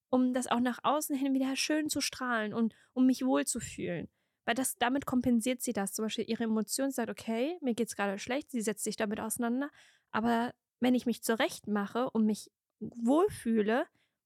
um 0.09 0.33
das 0.33 0.47
auch 0.47 0.59
nach 0.59 0.79
außen 0.83 1.15
hin 1.15 1.33
wieder 1.33 1.55
schön 1.55 1.89
zu 1.89 2.01
strahlen 2.01 2.53
und 2.53 2.75
um 2.93 3.05
mich 3.05 3.25
wohlzufühlen. 3.25 4.09
Weil 4.45 4.55
das, 4.55 4.77
damit 4.77 5.05
kompensiert 5.05 5.61
sie 5.61 5.73
das. 5.73 5.93
Zum 5.93 6.05
Beispiel 6.05 6.29
ihre 6.29 6.45
Emotionen 6.45 6.91
sagt, 6.91 7.09
okay, 7.09 7.57
mir 7.61 7.73
geht 7.75 7.87
es 7.87 7.95
gerade 7.95 8.17
schlecht, 8.19 8.51
sie 8.51 8.61
setzt 8.61 8.83
sich 8.83 8.95
damit 8.97 9.19
auseinander. 9.19 9.69
Aber 10.11 10.53
wenn 10.79 10.95
ich 10.95 11.05
mich 11.05 11.21
zurecht 11.23 11.67
mache 11.67 12.09
und 12.09 12.25
mich 12.25 12.51
wohlfühle, 12.79 13.85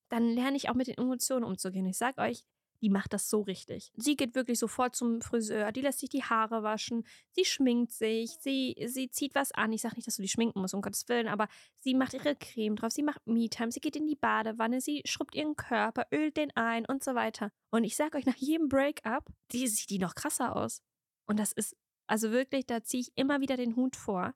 dann 0.09 0.29
lerne 0.29 0.57
ich 0.57 0.69
auch 0.69 0.75
mit 0.75 0.87
den 0.87 0.97
Emotionen 0.97 1.43
umzugehen. 1.43 1.85
Ich 1.85 1.97
sage 1.97 2.21
euch, 2.21 2.43
die 2.81 2.89
macht 2.89 3.13
das 3.13 3.29
so 3.29 3.41
richtig. 3.41 3.91
Sie 3.95 4.15
geht 4.15 4.35
wirklich 4.35 4.59
sofort 4.59 4.95
zum 4.95 5.21
Friseur, 5.21 5.71
die 5.71 5.81
lässt 5.81 5.99
sich 5.99 6.09
die 6.09 6.23
Haare 6.23 6.63
waschen, 6.63 7.05
sie 7.31 7.45
schminkt 7.45 7.91
sich, 7.91 8.31
sie, 8.39 8.75
sie 8.85 9.09
zieht 9.09 9.35
was 9.35 9.51
an. 9.51 9.71
Ich 9.73 9.81
sage 9.81 9.95
nicht, 9.95 10.07
dass 10.07 10.17
du 10.17 10.21
die 10.21 10.29
schminken 10.29 10.61
musst, 10.61 10.73
um 10.73 10.81
Gottes 10.81 11.07
Willen, 11.07 11.27
aber 11.27 11.47
sie 11.79 11.93
macht 11.93 12.13
ihre 12.13 12.35
Creme 12.35 12.75
drauf, 12.75 12.91
sie 12.91 13.03
macht 13.03 13.25
Me-Time, 13.25 13.71
sie 13.71 13.79
geht 13.79 13.95
in 13.95 14.07
die 14.07 14.15
Badewanne, 14.15 14.81
sie 14.81 15.01
schrubbt 15.05 15.35
ihren 15.35 15.55
Körper, 15.55 16.05
ölt 16.11 16.37
den 16.37 16.55
ein 16.55 16.85
und 16.85 17.03
so 17.03 17.15
weiter. 17.15 17.51
Und 17.71 17.83
ich 17.83 17.95
sage 17.95 18.17
euch, 18.17 18.25
nach 18.25 18.35
jedem 18.35 18.67
Breakup, 18.67 19.25
sieht 19.51 19.89
die 19.89 19.99
noch 19.99 20.15
krasser 20.15 20.55
aus. 20.55 20.81
Und 21.27 21.39
das 21.39 21.51
ist, 21.51 21.75
also 22.07 22.31
wirklich, 22.31 22.65
da 22.65 22.83
ziehe 22.83 23.01
ich 23.01 23.11
immer 23.15 23.41
wieder 23.41 23.57
den 23.57 23.75
Hut 23.75 23.95
vor, 23.95 24.33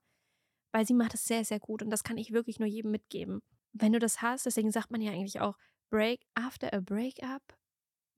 weil 0.72 0.86
sie 0.86 0.94
macht 0.94 1.14
es 1.14 1.26
sehr, 1.26 1.46
sehr 1.46 1.60
gut 1.60 1.82
und 1.82 1.90
das 1.90 2.04
kann 2.04 2.18
ich 2.18 2.32
wirklich 2.32 2.60
nur 2.60 2.68
jedem 2.68 2.92
mitgeben. 2.92 3.42
Wenn 3.74 3.94
du 3.94 4.00
das 4.00 4.22
hast, 4.22 4.46
deswegen 4.46 4.72
sagt 4.72 4.92
man 4.92 5.02
ja 5.02 5.12
eigentlich 5.12 5.40
auch, 5.40 5.56
Break 5.92 6.22
after 6.36 6.72
a 6.72 6.82
breakup, 6.82 7.42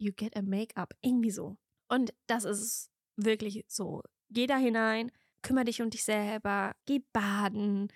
you 0.01 0.11
get 0.11 0.35
a 0.35 0.41
Make-up. 0.41 0.93
Irgendwie 1.01 1.31
so. 1.31 1.57
Und 1.87 2.13
das 2.27 2.43
ist 2.43 2.89
wirklich 3.15 3.63
so. 3.67 4.01
Geh 4.29 4.47
da 4.47 4.57
hinein, 4.57 5.11
kümmere 5.41 5.65
dich 5.65 5.81
um 5.81 5.89
dich 5.89 6.03
selber, 6.03 6.73
geh 6.85 7.01
baden, 7.13 7.91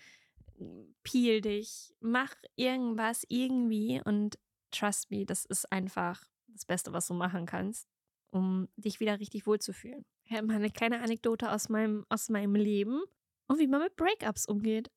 peel 1.04 1.42
dich, 1.42 1.94
mach 2.00 2.34
irgendwas 2.56 3.24
irgendwie 3.30 4.02
und 4.04 4.38
trust 4.72 5.12
me, 5.12 5.26
das 5.26 5.46
ist 5.46 5.72
einfach 5.72 6.24
das 6.48 6.66
Beste, 6.66 6.94
was 6.94 7.08
du 7.08 7.14
machen 7.14 7.46
kannst, 7.46 7.88
um 8.32 8.68
dich 8.76 9.00
wieder 9.00 9.20
richtig 9.20 9.48
wohlzufühlen. 9.48 10.06
Ich 10.26 10.36
habe 10.36 10.48
mal 10.48 10.56
eine 10.56 10.70
kleine 10.70 11.02
Anekdote 11.02 11.52
aus 11.52 11.70
meinem, 11.70 12.06
aus 12.10 12.30
meinem 12.30 12.56
Leben 12.56 13.02
und 13.48 13.60
wie 13.60 13.68
man 13.68 13.82
mit 13.82 13.96
Breakups 13.96 14.46
umgeht. 14.46 14.90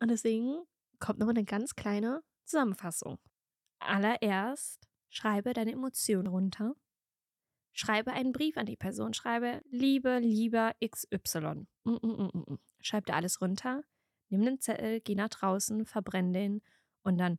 Und 0.00 0.10
deswegen 0.10 0.62
kommt 0.98 1.18
nochmal 1.18 1.36
eine 1.36 1.44
ganz 1.44 1.74
kleine 1.74 2.22
Zusammenfassung. 2.44 3.18
Allererst 3.78 4.88
Schreibe 5.14 5.52
deine 5.52 5.72
Emotionen 5.72 6.26
runter. 6.26 6.74
Schreibe 7.74 8.12
einen 8.12 8.32
Brief 8.32 8.56
an 8.56 8.64
die 8.64 8.78
Person. 8.78 9.12
Schreibe, 9.12 9.60
liebe, 9.70 10.18
lieber 10.20 10.74
XY. 10.82 11.66
Mm, 11.84 11.90
mm, 11.90 11.98
mm, 12.02 12.30
mm, 12.32 12.44
mm. 12.54 12.58
Schreib 12.80 13.04
dir 13.04 13.14
alles 13.14 13.42
runter. 13.42 13.82
Nimm 14.30 14.42
den 14.42 14.58
Zettel, 14.58 15.02
geh 15.02 15.14
nach 15.14 15.28
draußen, 15.28 15.84
verbrenn 15.84 16.32
den 16.32 16.62
und 17.02 17.18
dann 17.18 17.38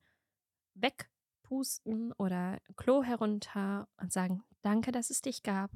wegpusten 0.75 2.13
oder 2.13 2.59
Klo 2.75 3.01
herunter 3.01 3.89
und 3.97 4.13
sagen, 4.13 4.43
danke, 4.61 4.91
dass 4.91 5.09
es 5.09 5.21
dich 5.23 5.41
gab. 5.41 5.71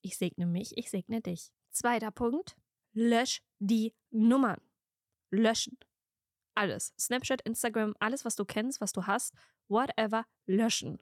Ich 0.00 0.16
segne 0.16 0.46
mich, 0.46 0.78
ich 0.78 0.88
segne 0.88 1.20
dich. 1.20 1.52
Zweiter 1.70 2.10
Punkt, 2.12 2.56
lösch 2.94 3.42
die 3.58 3.94
Nummern. 4.10 4.60
Löschen. 5.30 5.76
Alles. 6.54 6.94
Snapchat, 6.98 7.42
Instagram, 7.42 7.94
alles, 8.00 8.24
was 8.24 8.36
du 8.36 8.46
kennst, 8.46 8.80
was 8.80 8.92
du 8.92 9.06
hast, 9.06 9.34
whatever, 9.68 10.24
löschen 10.46 10.98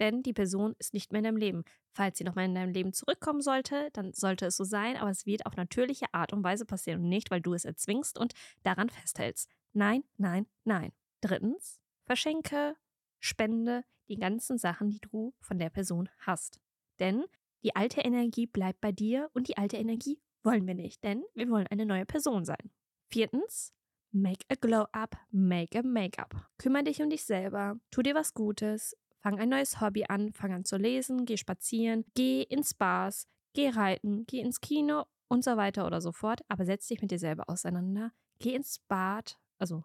denn 0.00 0.22
die 0.22 0.32
Person 0.32 0.74
ist 0.78 0.94
nicht 0.94 1.12
mehr 1.12 1.20
in 1.20 1.24
deinem 1.24 1.36
Leben. 1.36 1.64
Falls 1.92 2.18
sie 2.18 2.24
nochmal 2.24 2.44
in 2.44 2.54
deinem 2.54 2.72
Leben 2.72 2.92
zurückkommen 2.92 3.40
sollte, 3.40 3.90
dann 3.92 4.12
sollte 4.12 4.46
es 4.46 4.56
so 4.56 4.64
sein, 4.64 4.96
aber 4.96 5.10
es 5.10 5.26
wird 5.26 5.46
auf 5.46 5.56
natürliche 5.56 6.06
Art 6.12 6.32
und 6.32 6.44
Weise 6.44 6.64
passieren 6.64 7.02
und 7.02 7.08
nicht, 7.08 7.30
weil 7.30 7.40
du 7.40 7.54
es 7.54 7.64
erzwingst 7.64 8.18
und 8.18 8.34
daran 8.62 8.88
festhältst. 8.88 9.50
Nein, 9.72 10.04
nein, 10.16 10.46
nein. 10.64 10.92
Drittens, 11.20 11.80
verschenke, 12.04 12.76
spende 13.20 13.84
die 14.08 14.16
ganzen 14.16 14.58
Sachen, 14.58 14.90
die 14.90 15.00
du 15.00 15.34
von 15.40 15.58
der 15.58 15.70
Person 15.70 16.08
hast. 16.18 16.60
Denn 16.98 17.24
die 17.62 17.74
alte 17.74 18.00
Energie 18.00 18.46
bleibt 18.46 18.80
bei 18.80 18.92
dir 18.92 19.30
und 19.32 19.48
die 19.48 19.56
alte 19.56 19.76
Energie 19.76 20.20
wollen 20.42 20.66
wir 20.66 20.74
nicht, 20.74 21.02
denn 21.02 21.24
wir 21.34 21.50
wollen 21.50 21.66
eine 21.66 21.86
neue 21.86 22.06
Person 22.06 22.44
sein. 22.44 22.70
Viertens, 23.08 23.72
make 24.12 24.44
a 24.48 24.54
glow 24.54 24.86
up, 24.92 25.16
make 25.30 25.76
a 25.78 25.82
make-up. 25.82 26.34
Kümmere 26.58 26.84
dich 26.84 27.02
um 27.02 27.10
dich 27.10 27.24
selber, 27.24 27.78
tu 27.90 28.02
dir 28.02 28.14
was 28.14 28.34
Gutes, 28.34 28.96
Fang 29.26 29.40
ein 29.40 29.48
neues 29.48 29.80
Hobby 29.80 30.04
an, 30.04 30.32
fang 30.32 30.52
an 30.52 30.64
zu 30.64 30.76
lesen, 30.76 31.24
geh 31.24 31.36
spazieren, 31.36 32.04
geh 32.14 32.42
ins 32.42 32.74
Bars, 32.74 33.26
geh 33.54 33.70
reiten, 33.70 34.24
geh 34.24 34.38
ins 34.38 34.60
Kino 34.60 35.06
und 35.26 35.42
so 35.42 35.56
weiter 35.56 35.84
oder 35.84 36.00
so 36.00 36.12
fort. 36.12 36.42
Aber 36.46 36.64
setz 36.64 36.86
dich 36.86 37.02
mit 37.02 37.10
dir 37.10 37.18
selber 37.18 37.50
auseinander. 37.50 38.12
Geh 38.38 38.54
ins 38.54 38.78
Bad, 38.86 39.36
also 39.58 39.82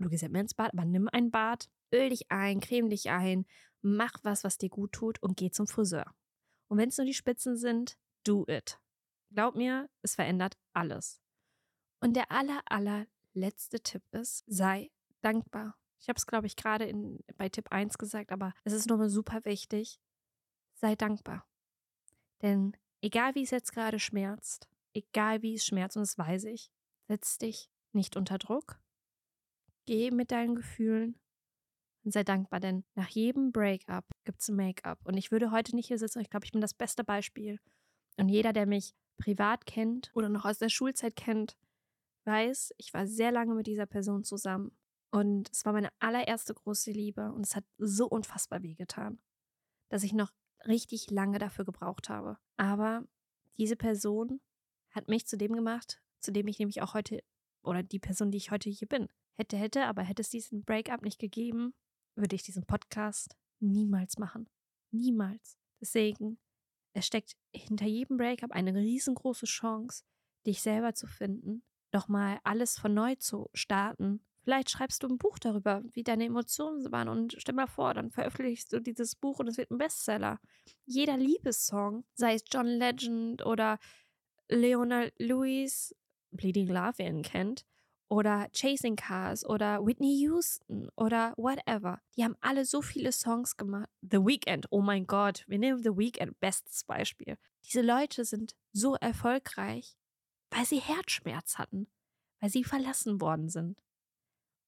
du 0.00 0.08
gehst 0.08 0.24
ja 0.24 0.28
mehr 0.28 0.40
ins 0.40 0.54
Bad, 0.54 0.72
aber 0.72 0.84
nimm 0.84 1.08
ein 1.12 1.30
Bad, 1.30 1.70
öl 1.94 2.08
dich 2.08 2.28
ein, 2.32 2.58
creme 2.58 2.90
dich 2.90 3.08
ein, 3.08 3.46
mach 3.82 4.14
was, 4.24 4.42
was 4.42 4.58
dir 4.58 4.68
gut 4.68 4.90
tut 4.90 5.22
und 5.22 5.36
geh 5.36 5.52
zum 5.52 5.68
Friseur. 5.68 6.12
Und 6.66 6.78
wenn 6.78 6.88
es 6.88 6.98
nur 6.98 7.06
die 7.06 7.14
Spitzen 7.14 7.56
sind, 7.56 7.96
do 8.24 8.44
it. 8.48 8.80
Glaub 9.30 9.54
mir, 9.54 9.90
es 10.02 10.16
verändert 10.16 10.58
alles. 10.72 11.22
Und 12.00 12.16
der 12.16 12.32
aller, 12.32 12.60
allerletzte 12.66 13.78
Tipp 13.78 14.02
ist, 14.10 14.42
sei 14.48 14.90
dankbar. 15.20 15.78
Ich 16.02 16.08
habe 16.08 16.16
es, 16.16 16.26
glaube 16.26 16.48
ich, 16.48 16.56
gerade 16.56 16.92
bei 17.36 17.48
Tipp 17.48 17.70
1 17.70 17.96
gesagt, 17.96 18.32
aber 18.32 18.52
es 18.64 18.72
ist 18.72 18.88
nochmal 18.88 19.08
super 19.08 19.44
wichtig. 19.44 20.00
Sei 20.74 20.96
dankbar. 20.96 21.46
Denn 22.42 22.76
egal 23.00 23.36
wie 23.36 23.44
es 23.44 23.50
jetzt 23.50 23.72
gerade 23.72 24.00
schmerzt, 24.00 24.68
egal 24.94 25.42
wie 25.42 25.54
es 25.54 25.64
schmerzt, 25.64 25.96
und 25.96 26.02
das 26.02 26.18
weiß 26.18 26.44
ich, 26.44 26.72
setz 27.06 27.38
dich 27.38 27.70
nicht 27.92 28.16
unter 28.16 28.38
Druck. 28.38 28.80
Geh 29.86 30.10
mit 30.10 30.32
deinen 30.32 30.56
Gefühlen 30.56 31.20
und 32.04 32.12
sei 32.12 32.24
dankbar, 32.24 32.58
denn 32.58 32.84
nach 32.96 33.08
jedem 33.08 33.52
Breakup 33.52 34.04
gibt 34.24 34.40
es 34.40 34.48
ein 34.48 34.56
Make-up. 34.56 34.98
Und 35.04 35.16
ich 35.16 35.30
würde 35.30 35.52
heute 35.52 35.76
nicht 35.76 35.86
hier 35.86 35.98
sitzen, 35.98 36.18
ich 36.18 36.30
glaube, 36.30 36.46
ich 36.46 36.52
bin 36.52 36.60
das 36.60 36.74
beste 36.74 37.04
Beispiel. 37.04 37.60
Und 38.16 38.28
jeder, 38.28 38.52
der 38.52 38.66
mich 38.66 38.92
privat 39.18 39.66
kennt 39.66 40.10
oder 40.14 40.28
noch 40.28 40.46
aus 40.46 40.58
der 40.58 40.68
Schulzeit 40.68 41.14
kennt, 41.14 41.56
weiß, 42.24 42.74
ich 42.76 42.92
war 42.92 43.06
sehr 43.06 43.30
lange 43.30 43.54
mit 43.54 43.68
dieser 43.68 43.86
Person 43.86 44.24
zusammen. 44.24 44.76
Und 45.12 45.50
es 45.52 45.64
war 45.66 45.74
meine 45.74 45.90
allererste 45.98 46.54
große 46.54 46.90
Liebe 46.90 47.32
und 47.32 47.46
es 47.46 47.54
hat 47.54 47.64
so 47.76 48.06
unfassbar 48.06 48.62
wehgetan, 48.62 49.20
dass 49.90 50.04
ich 50.04 50.14
noch 50.14 50.32
richtig 50.66 51.10
lange 51.10 51.38
dafür 51.38 51.66
gebraucht 51.66 52.08
habe. 52.08 52.38
Aber 52.56 53.06
diese 53.58 53.76
Person 53.76 54.40
hat 54.90 55.08
mich 55.08 55.26
zu 55.26 55.36
dem 55.36 55.52
gemacht, 55.52 56.00
zu 56.20 56.32
dem 56.32 56.48
ich 56.48 56.58
nämlich 56.58 56.80
auch 56.80 56.94
heute, 56.94 57.22
oder 57.62 57.82
die 57.82 57.98
Person, 57.98 58.30
die 58.30 58.38
ich 58.38 58.50
heute 58.50 58.70
hier 58.70 58.88
bin. 58.88 59.08
Hätte, 59.34 59.56
hätte, 59.56 59.84
aber 59.84 60.02
hätte 60.02 60.22
es 60.22 60.30
diesen 60.30 60.64
Breakup 60.64 61.02
nicht 61.02 61.18
gegeben, 61.18 61.74
würde 62.16 62.34
ich 62.34 62.42
diesen 62.42 62.64
Podcast 62.64 63.36
niemals 63.60 64.18
machen. 64.18 64.48
Niemals. 64.92 65.58
Deswegen, 65.80 66.38
es 66.94 67.06
steckt 67.06 67.36
hinter 67.54 67.86
jedem 67.86 68.16
Breakup 68.16 68.52
eine 68.52 68.74
riesengroße 68.74 69.46
Chance, 69.46 70.04
dich 70.46 70.62
selber 70.62 70.94
zu 70.94 71.06
finden, 71.06 71.62
nochmal 71.92 72.40
alles 72.44 72.78
von 72.78 72.94
neu 72.94 73.14
zu 73.16 73.50
starten. 73.52 74.24
Vielleicht 74.42 74.70
schreibst 74.70 75.02
du 75.02 75.08
ein 75.08 75.18
Buch 75.18 75.38
darüber, 75.38 75.82
wie 75.92 76.02
deine 76.02 76.24
Emotionen 76.24 76.90
waren 76.90 77.08
und 77.08 77.36
stell 77.38 77.54
mal 77.54 77.68
vor, 77.68 77.94
dann 77.94 78.10
veröffentlichst 78.10 78.72
du 78.72 78.80
dieses 78.80 79.14
Buch 79.14 79.38
und 79.38 79.46
es 79.48 79.56
wird 79.56 79.70
ein 79.70 79.78
Bestseller. 79.78 80.40
Jeder 80.84 81.16
Liebessong, 81.16 82.04
sei 82.14 82.34
es 82.34 82.44
John 82.50 82.66
Legend 82.66 83.46
oder 83.46 83.78
Leona 84.48 85.06
Lewis, 85.18 85.94
Bleeding 86.32 86.66
Love, 86.66 86.94
wer 86.96 87.08
ihn 87.08 87.22
kennt, 87.22 87.64
oder 88.08 88.48
Chasing 88.52 88.96
Cars 88.96 89.42
oder 89.46 89.86
Whitney 89.86 90.18
Houston 90.20 90.90
oder 90.96 91.32
whatever. 91.36 92.00
Die 92.16 92.24
haben 92.24 92.36
alle 92.40 92.64
so 92.64 92.82
viele 92.82 93.10
Songs 93.10 93.56
gemacht. 93.56 93.88
The 94.02 94.18
Weeknd, 94.18 94.66
oh 94.70 94.82
mein 94.82 95.06
Gott, 95.06 95.44
wir 95.46 95.58
nehmen 95.58 95.82
The 95.82 95.96
Weeknd, 95.96 96.38
bestes 96.38 96.84
Beispiel. 96.84 97.38
Diese 97.64 97.80
Leute 97.80 98.24
sind 98.24 98.54
so 98.72 98.96
erfolgreich, 98.96 99.96
weil 100.50 100.66
sie 100.66 100.80
Herzschmerz 100.80 101.56
hatten, 101.56 101.86
weil 102.40 102.50
sie 102.50 102.64
verlassen 102.64 103.20
worden 103.20 103.48
sind. 103.48 103.78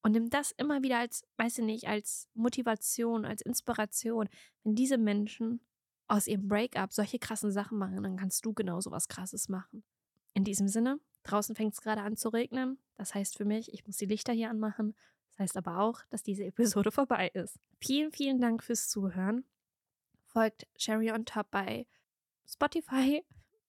Und 0.05 0.13
nimm 0.13 0.31
das 0.31 0.53
immer 0.53 0.83
wieder 0.83 0.99
als, 0.99 1.25
weiß 1.39 1.59
ich 1.59 1.65
nicht, 1.65 1.89
als 1.89 2.29
Motivation, 2.35 3.25
als 3.25 3.43
Inspiration. 3.43 4.29
Wenn 4.63 4.77
diese 4.77 4.99
Menschen 4.99 5.61
aus 6.07 6.27
ihrem 6.27 6.47
Breakup 6.47 6.93
solche 6.93 7.19
krassen 7.19 7.51
Sachen 7.51 7.79
machen, 7.79 8.03
dann 8.03 8.17
kannst 8.17 8.45
du 8.45 8.53
genauso 8.53 8.91
was 8.91 9.09
Krasses 9.09 9.49
machen. 9.49 9.83
In 10.35 10.45
diesem 10.45 10.69
Sinne, 10.69 11.01
Draußen 11.25 11.57
fängt 11.57 11.73
es 11.73 11.81
gerade 11.81 12.03
an 12.03 12.17
zu 12.17 12.29
regnen. 12.29 12.79
Das 12.95 13.15
heißt 13.15 13.37
für 13.37 13.45
mich, 13.45 13.73
ich 13.73 13.87
muss 13.87 13.97
die 13.97 14.07
Lichter 14.07 14.33
hier 14.33 14.51
anmachen. 14.51 14.95
Das 15.31 15.39
heißt 15.41 15.57
aber 15.57 15.81
auch, 15.81 16.01
dass 16.11 16.23
diese 16.23 16.45
Episode 16.45 16.91
vorbei 16.93 17.31
ist. 17.35 17.59
Vielen, 17.81 18.13
vielen 18.13 18.41
Dank 18.41 18.63
fürs 18.63 18.89
Zuhören. 18.89 19.45
Folgt 20.27 20.67
Sherry 20.77 21.11
on 21.11 21.25
Top 21.25 21.51
bei 21.51 21.87
Spotify, 22.47 23.25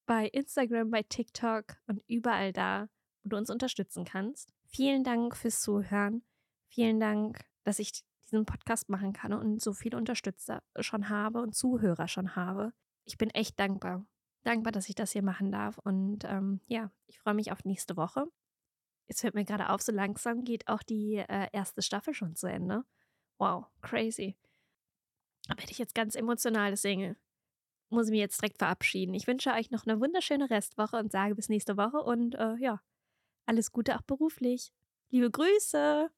bei 0.05 0.27
Instagram, 0.27 0.91
bei 0.91 1.03
TikTok 1.03 1.77
und 1.87 2.03
überall 2.07 2.51
da, 2.51 2.89
wo 3.23 3.29
du 3.29 3.37
uns 3.37 3.49
unterstützen 3.49 4.03
kannst. 4.03 4.54
Vielen 4.75 5.03
Dank 5.03 5.35
fürs 5.35 5.61
Zuhören. 5.61 6.23
Vielen 6.67 6.99
Dank, 6.99 7.45
dass 7.63 7.79
ich 7.79 8.03
diesen 8.25 8.45
Podcast 8.45 8.89
machen 8.89 9.13
kann 9.13 9.33
und 9.33 9.61
so 9.61 9.73
viele 9.73 9.97
Unterstützer 9.97 10.61
schon 10.79 11.09
habe 11.09 11.41
und 11.41 11.55
Zuhörer 11.55 12.07
schon 12.07 12.35
habe. 12.35 12.73
Ich 13.05 13.17
bin 13.17 13.29
echt 13.29 13.59
dankbar 13.59 14.05
dankbar, 14.45 14.71
dass 14.71 14.87
ich 14.87 14.95
das 14.95 15.11
hier 15.11 15.23
machen 15.23 15.51
darf. 15.51 15.77
Und 15.79 16.23
ähm, 16.25 16.61
ja, 16.67 16.91
ich 17.07 17.19
freue 17.19 17.33
mich 17.33 17.51
auf 17.51 17.65
nächste 17.65 17.97
Woche. 17.97 18.25
Jetzt 19.07 19.21
fällt 19.21 19.35
mir 19.35 19.45
gerade 19.45 19.69
auf, 19.69 19.81
so 19.81 19.91
langsam 19.91 20.43
geht 20.43 20.67
auch 20.67 20.81
die 20.81 21.17
äh, 21.17 21.47
erste 21.51 21.81
Staffel 21.81 22.13
schon 22.13 22.35
zu 22.35 22.47
Ende. 22.47 22.83
Wow, 23.37 23.65
crazy. 23.81 24.35
Da 25.47 25.57
werde 25.57 25.71
ich 25.71 25.77
jetzt 25.77 25.93
ganz 25.93 26.15
emotional, 26.15 26.71
deswegen 26.71 27.15
muss 27.89 28.07
ich 28.07 28.11
mich 28.11 28.19
jetzt 28.19 28.41
direkt 28.41 28.57
verabschieden. 28.57 29.13
Ich 29.13 29.27
wünsche 29.27 29.51
euch 29.51 29.69
noch 29.69 29.85
eine 29.85 29.99
wunderschöne 29.99 30.49
Restwoche 30.49 30.97
und 30.97 31.11
sage 31.11 31.35
bis 31.35 31.49
nächste 31.49 31.77
Woche 31.77 32.01
und 32.01 32.33
äh, 32.35 32.55
ja, 32.55 32.81
alles 33.45 33.71
Gute 33.71 33.95
auch 33.95 34.01
beruflich. 34.03 34.71
Liebe 35.11 35.31
Grüße! 35.31 36.09